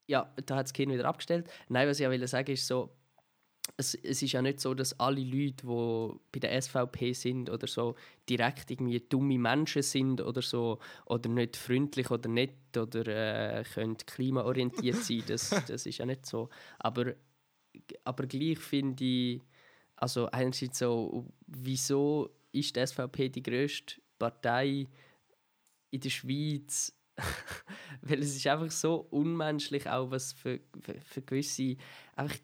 [0.06, 1.50] ja, da hat das Kind wieder abgestellt.
[1.68, 2.94] Nein, was ich auch will sagen ist so,
[3.76, 7.66] es, es ist ja nicht so, dass alle Leute, die bei der SVP sind oder
[7.66, 7.96] so,
[8.28, 13.06] direkt irgendwie dumme Menschen sind oder so, oder nicht freundlich oder nett oder
[13.60, 15.22] äh, können klimaorientiert sein.
[15.26, 16.48] Das, das ist ja nicht so.
[16.78, 17.14] Aber,
[18.04, 19.42] aber gleich finde ich,
[19.96, 24.88] also einerseits so, wieso ist die SVP die grösste Partei
[25.90, 26.92] in der Schweiz?
[28.02, 31.76] Weil es ist einfach so unmenschlich, auch was für, für, für gewisse.
[32.16, 32.38] Einfach,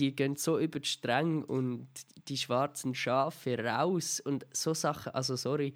[0.00, 1.88] die gehen so über die Stränge und
[2.28, 5.12] die schwarzen Schafe raus und so Sachen.
[5.12, 5.74] Also, sorry,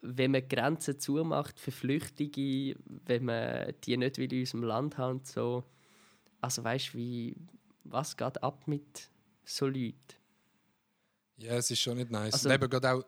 [0.00, 2.76] wenn man Grenzen zumacht für Flüchtige,
[3.06, 5.64] wenn man die nicht will in unserem Land haben, so.
[6.40, 7.36] Also, weißt du, wie.
[7.84, 9.10] Was geht ab mit
[9.44, 9.96] so Leuten?
[11.36, 12.32] Ja, es ist schon nicht nice.
[12.34, 13.04] Also- und eben gerade auch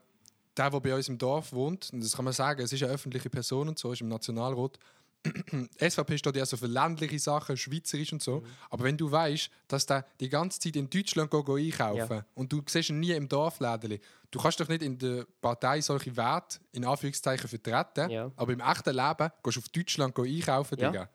[0.56, 2.92] der, der bei uns im Dorf wohnt, und das kann man sagen, es ist eine
[2.92, 4.78] öffentliche Person und so, ist im Nationalrat.
[5.78, 8.24] SVP steht ja so für ländliche Sachen, schweizerisch und Mhm.
[8.24, 8.42] so.
[8.70, 12.26] Aber wenn du weißt, dass der die ganze Zeit in Deutschland go, go einkaufen Ja.
[12.34, 14.00] und du siehst ihn nie im Dorflädeli,
[14.30, 18.30] du kannst doch nicht in der Partei solche Werte in Anführungszeichen vertreten, Ja.
[18.36, 20.90] aber im echten Leben gehst du auf Deutschland go einkaufen, Ja.
[20.90, 21.08] Digga.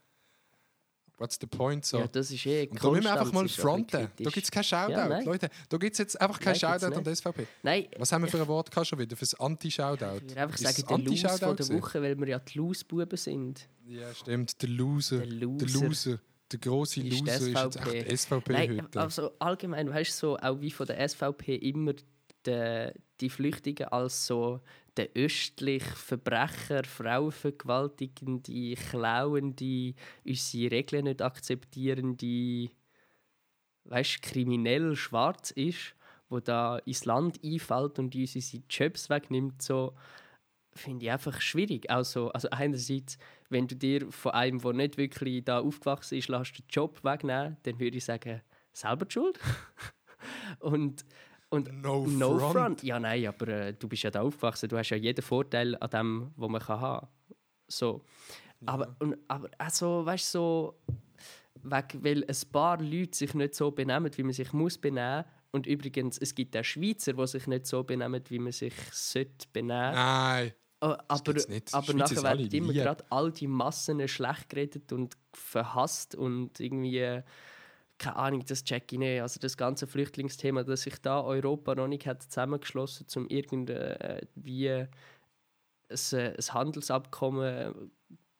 [1.20, 1.86] What's the point?
[1.86, 2.00] So?
[2.00, 4.08] Ja, das ist eh und da müssen wir einfach mal ist fronten.
[4.18, 5.20] Da gibt es kein Shoutout, Ja.
[5.22, 5.50] Leute.
[5.68, 7.48] Da gibt es jetzt einfach kein Nein, Shoutout an die SVP.
[7.62, 9.16] Nein, Was haben wir für ein Wort gehabt schon wieder?
[9.18, 10.06] Fürs Anti-Shoutout?
[10.18, 11.70] ich würde einfach Ist sagen, der Lose von der?
[11.70, 13.68] Woche, weil wir ja die Lose-Buben sind.
[13.86, 14.62] Ja, stimmt.
[14.62, 15.18] Der Loser.
[15.20, 15.66] Der Loser.
[15.66, 16.20] Der Loser.
[16.52, 18.00] der grosse Ist die Loser ist jetzt SVP.
[18.00, 19.00] echt SVP Nein, heute.
[19.02, 21.94] also allgemein, weißt du, so, auch wie von der SVP immer
[22.46, 24.62] die, die Flüchtigen als so
[25.00, 29.94] der östlich Verbrecher, Frauenvergewaltigende, Klauende,
[30.26, 32.70] unsere Regeln nicht akzeptierende,
[33.86, 35.96] weißt kriminell schwarz ist,
[36.28, 39.96] wo da ins Land einfällt und uns unsere Jobs wegnimmt, so
[40.74, 41.90] finde ich einfach schwierig.
[41.90, 46.60] Also, also einerseits, wenn du dir von einem, der nicht wirklich da aufgewachsen ist, lässt
[46.60, 48.42] den Job wegnehmen, dann würde ich sagen,
[48.74, 49.40] selber die schuld.
[50.60, 51.06] und
[51.50, 52.54] und No no front.
[52.54, 52.84] front.
[52.84, 55.90] Ja, nein, aber äh, du bist ja da aufgewachsen, du hast ja jeden Vorteil an
[55.90, 57.08] dem, was man kann haben.
[57.68, 58.04] So.
[58.66, 60.80] Aber, und, aber also, weißt du, so,
[61.64, 65.26] weg, weil ein paar Leute sich nicht so benehmen, wie man sich muss benehmen.
[65.52, 69.48] Und übrigens, es gibt auch Schweizer, die sich nicht so benehmen, wie man sich sollte
[69.52, 69.94] benehmen.
[69.94, 70.54] Nein.
[70.82, 71.74] Oh, aber, nicht.
[71.74, 77.24] aber nachher werden immer gerade all die Massen schlecht geredet und verhasst und irgendwie, äh,
[78.00, 79.22] keine Ahnung, das check ich nicht.
[79.22, 84.88] Also das ganze Flüchtlingsthema, dass sich da Europa noch nicht hat zusammengeschlossen um irgendwie ein,
[85.90, 87.92] äh, ein Handelsabkommen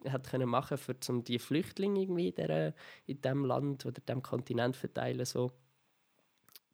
[0.08, 2.74] hat können machen für um die Flüchtlinge irgendwie in, der,
[3.06, 5.52] in dem Land oder dem Kontinent verteilen so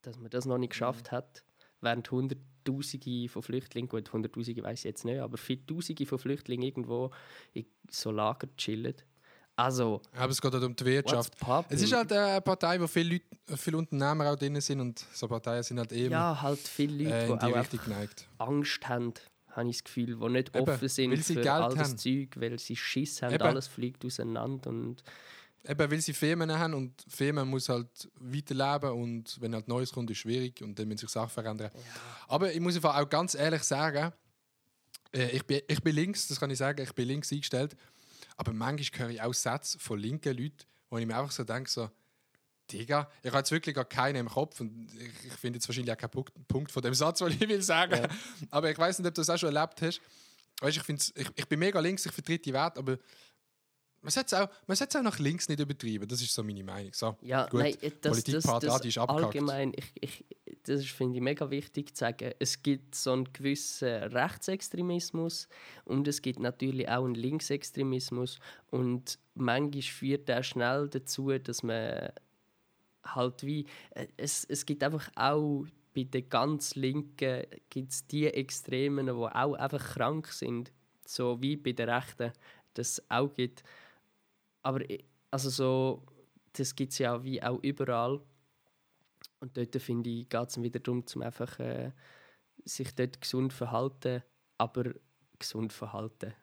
[0.04, 1.44] dass man das noch nicht geschafft hat
[1.82, 6.66] während Hunderttausende von Flüchtlingen, gut, Hunderttausende weiß ich jetzt nicht, aber viele Tausende von Flüchtlingen
[6.66, 7.12] irgendwo
[7.54, 8.96] in so Lager chillen.
[9.58, 11.34] Also, Aber es geht halt um die Wirtschaft.
[11.70, 15.28] Es ist halt eine Partei, wo viele, Leute, viele Unternehmer auch drin sind und so
[15.28, 18.28] Parteien sind halt eben ja, halt viele Leute, äh, die in die Richtung geneigt.
[18.38, 19.14] Angst haben,
[19.52, 21.90] habe ich das Gefühl, die nicht Eben, offen sind weil sie für Geld all das
[21.90, 21.98] haben.
[21.98, 23.44] Zeug, weil sie Schiss haben, Eben.
[23.44, 25.04] alles fliegt auseinander und
[25.68, 30.12] Eben, weil sie Firmen haben und Firmen muss halt weiterleben und wenn halt Neues kommt,
[30.12, 31.72] ist schwierig und dann müssen sich Sachen verändern.
[32.28, 34.12] Aber ich muss einfach auch ganz ehrlich sagen,
[35.12, 37.76] äh, ich, bin, ich bin links, das kann ich sagen, ich bin links eingestellt,
[38.38, 41.70] aber manchmal höre ich auch Sätze von linken Leuten, wo ich mir einfach so denke,
[41.70, 41.90] so,
[42.72, 45.98] Digga, ich habe jetzt wirklich gar keinen im Kopf und ich, finde jetzt wahrscheinlich auch
[45.98, 48.08] keinen Punkt, Punkt von dem Satz, den ich will sagen.
[48.50, 50.02] Aber ich weiß nicht, ob du das auch schon erlebt hast.
[50.62, 52.98] Weißt, ich, find's, ich, ich bin mega links, ich vertrete die Werte, aber
[54.02, 56.08] man sollte es auch, man auch nach links nicht übertreiben.
[56.08, 56.94] Das ist so meine Meinung.
[56.94, 59.26] So, Ja, gut, nein, das, Politik das, Part A, das abgehakt.
[59.26, 60.26] allgemein, ich, ich,
[60.68, 62.34] das finde ich mega wichtig zu sagen.
[62.40, 65.48] Es gibt so einen gewissen Rechtsextremismus
[65.86, 68.40] und es gibt natürlich auch einen Linksextremismus
[68.72, 72.10] und manchmal führt der schnell dazu, dass man
[73.04, 73.66] halt wie
[74.18, 79.94] es, es gibt einfach auch bei den ganz Linken gibt's die Extremen, die auch einfach
[79.94, 80.72] krank sind,
[81.06, 82.34] so wie bei den Rechten
[82.74, 83.64] das auch gibt.
[84.62, 84.82] Aber
[85.32, 86.04] also so,
[86.54, 88.20] das gibt es ja wie auch überall.
[89.40, 91.92] Und dort finde ich, geht es wieder darum, zum einfach äh,
[92.64, 94.24] sich dort gesund verhalten,
[94.58, 94.94] aber
[95.38, 96.34] gesund verhalten.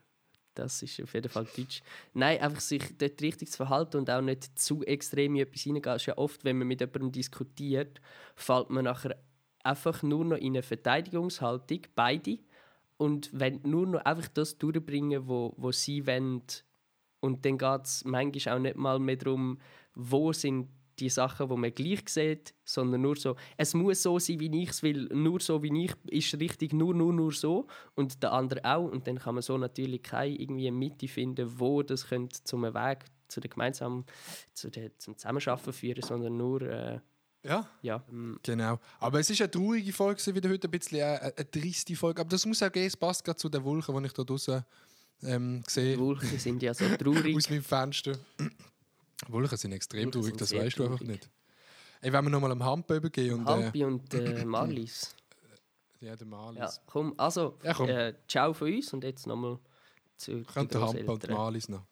[0.55, 1.82] Das ist auf jeden Fall Deutsch.
[2.12, 5.97] Nein, einfach sich dort richtig zu verhalten und auch nicht zu extrem in etwas reingehen.
[5.97, 8.01] Ist ja oft, wenn man mit jemandem diskutiert,
[8.36, 9.16] fällt man nachher
[9.64, 12.38] einfach nur noch in eine Verteidigungshaltung, beide,
[13.03, 16.43] und wenn nur noch einfach das durchbringen, wo, wo sie wollen.
[17.18, 19.59] Und dann geht es manchmal auch nicht mal mehr darum,
[19.95, 20.68] wo sind
[20.99, 24.70] die Sachen, die man gleich sieht, sondern nur so, es muss so sein, wie ich
[24.70, 28.64] es will, nur so, wie ich, ist richtig, nur, nur, nur so und der andere
[28.64, 28.90] auch.
[28.90, 33.05] Und dann kann man so natürlich keine irgendwie Mitte finden, wo das könnte zum Weg
[33.28, 34.05] zu der gemeinsamen,
[34.53, 37.01] zu der, zum Zusammenarbeiten führen, sondern nur, äh,
[37.45, 38.05] Ja, ja,
[38.43, 38.78] genau.
[39.01, 42.20] Aber es ist eine traurige Folge, wieder heute ein bisschen eine, eine triste Folge.
[42.20, 44.64] Aber das muss auch gehen, es passt gerade zu den Wolken, die ich da draußen
[45.24, 45.95] ähm, sehe.
[45.95, 47.36] die Wolken sind ja so traurig.
[47.36, 48.18] Aus meinem Fenster.
[49.28, 51.30] Wolken sind extrem Wolken traurig, das weißt du einfach nicht.
[52.00, 53.46] Ey, wenn wir nochmal am Hamp übergehen und.
[53.46, 55.14] Äh, Halbi und äh, Marlies.
[56.00, 56.58] ja, der Malis.
[56.58, 57.88] Ja, komm, also, Ja, komm.
[57.88, 59.58] Äh, ciao von uns und jetzt nochmal
[60.16, 61.30] zu den Könnte der Hamp und.
[61.30, 61.86] Malis noch.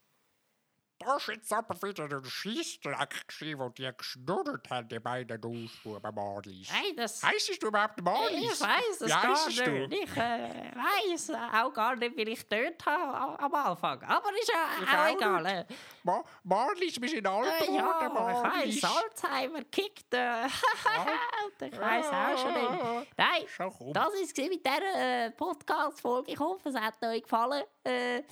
[1.00, 6.70] Wieder ein Scheissdreck, gewesen, wo die geschnurrt die beiden Ausbuben Marlies.
[6.70, 7.22] Hey, das.
[7.22, 8.52] Heisst du überhaupt Marlies?
[8.54, 9.70] Ich weiß es Wie gar heissest du?
[9.88, 9.92] nicht.
[10.04, 14.02] Ich äh, weiß auch gar nicht, wie ich dort habe am Anfang.
[14.02, 15.46] Aber ist ja Ich auch egal.
[15.46, 15.64] Äh,
[16.02, 18.82] Ma Marlies, wir sind alt Äh, geworden, ja, ich Marlies.
[18.82, 20.12] weiss, Alzheimer kickt.
[20.14, 20.46] Äh,
[21.66, 23.08] ich weiss auch schon nicht.
[23.16, 23.92] Nein, komm.
[23.94, 26.32] das war es mit dieser äh, Podcast-Folge.
[26.32, 27.64] Ich hoffe, es hat euch gefallen.
[27.84, 28.22] Äh,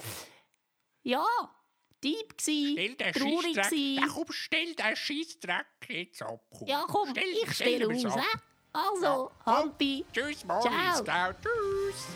[1.02, 1.24] ja,
[2.00, 3.96] Stell gsi, den traurig gsi.
[4.00, 6.40] Ja, komm, stell den Scheissdreck jetzt ab.
[6.56, 6.68] Komm.
[6.68, 8.04] Ja, komm, Stell- ich stelle aus.
[8.16, 8.22] ab.
[8.72, 10.04] Also, Hampi.
[10.12, 10.70] Tschüss, Marlies.
[10.72, 11.04] Ciao.
[11.04, 11.32] Ciao.
[11.32, 12.06] Tschüss.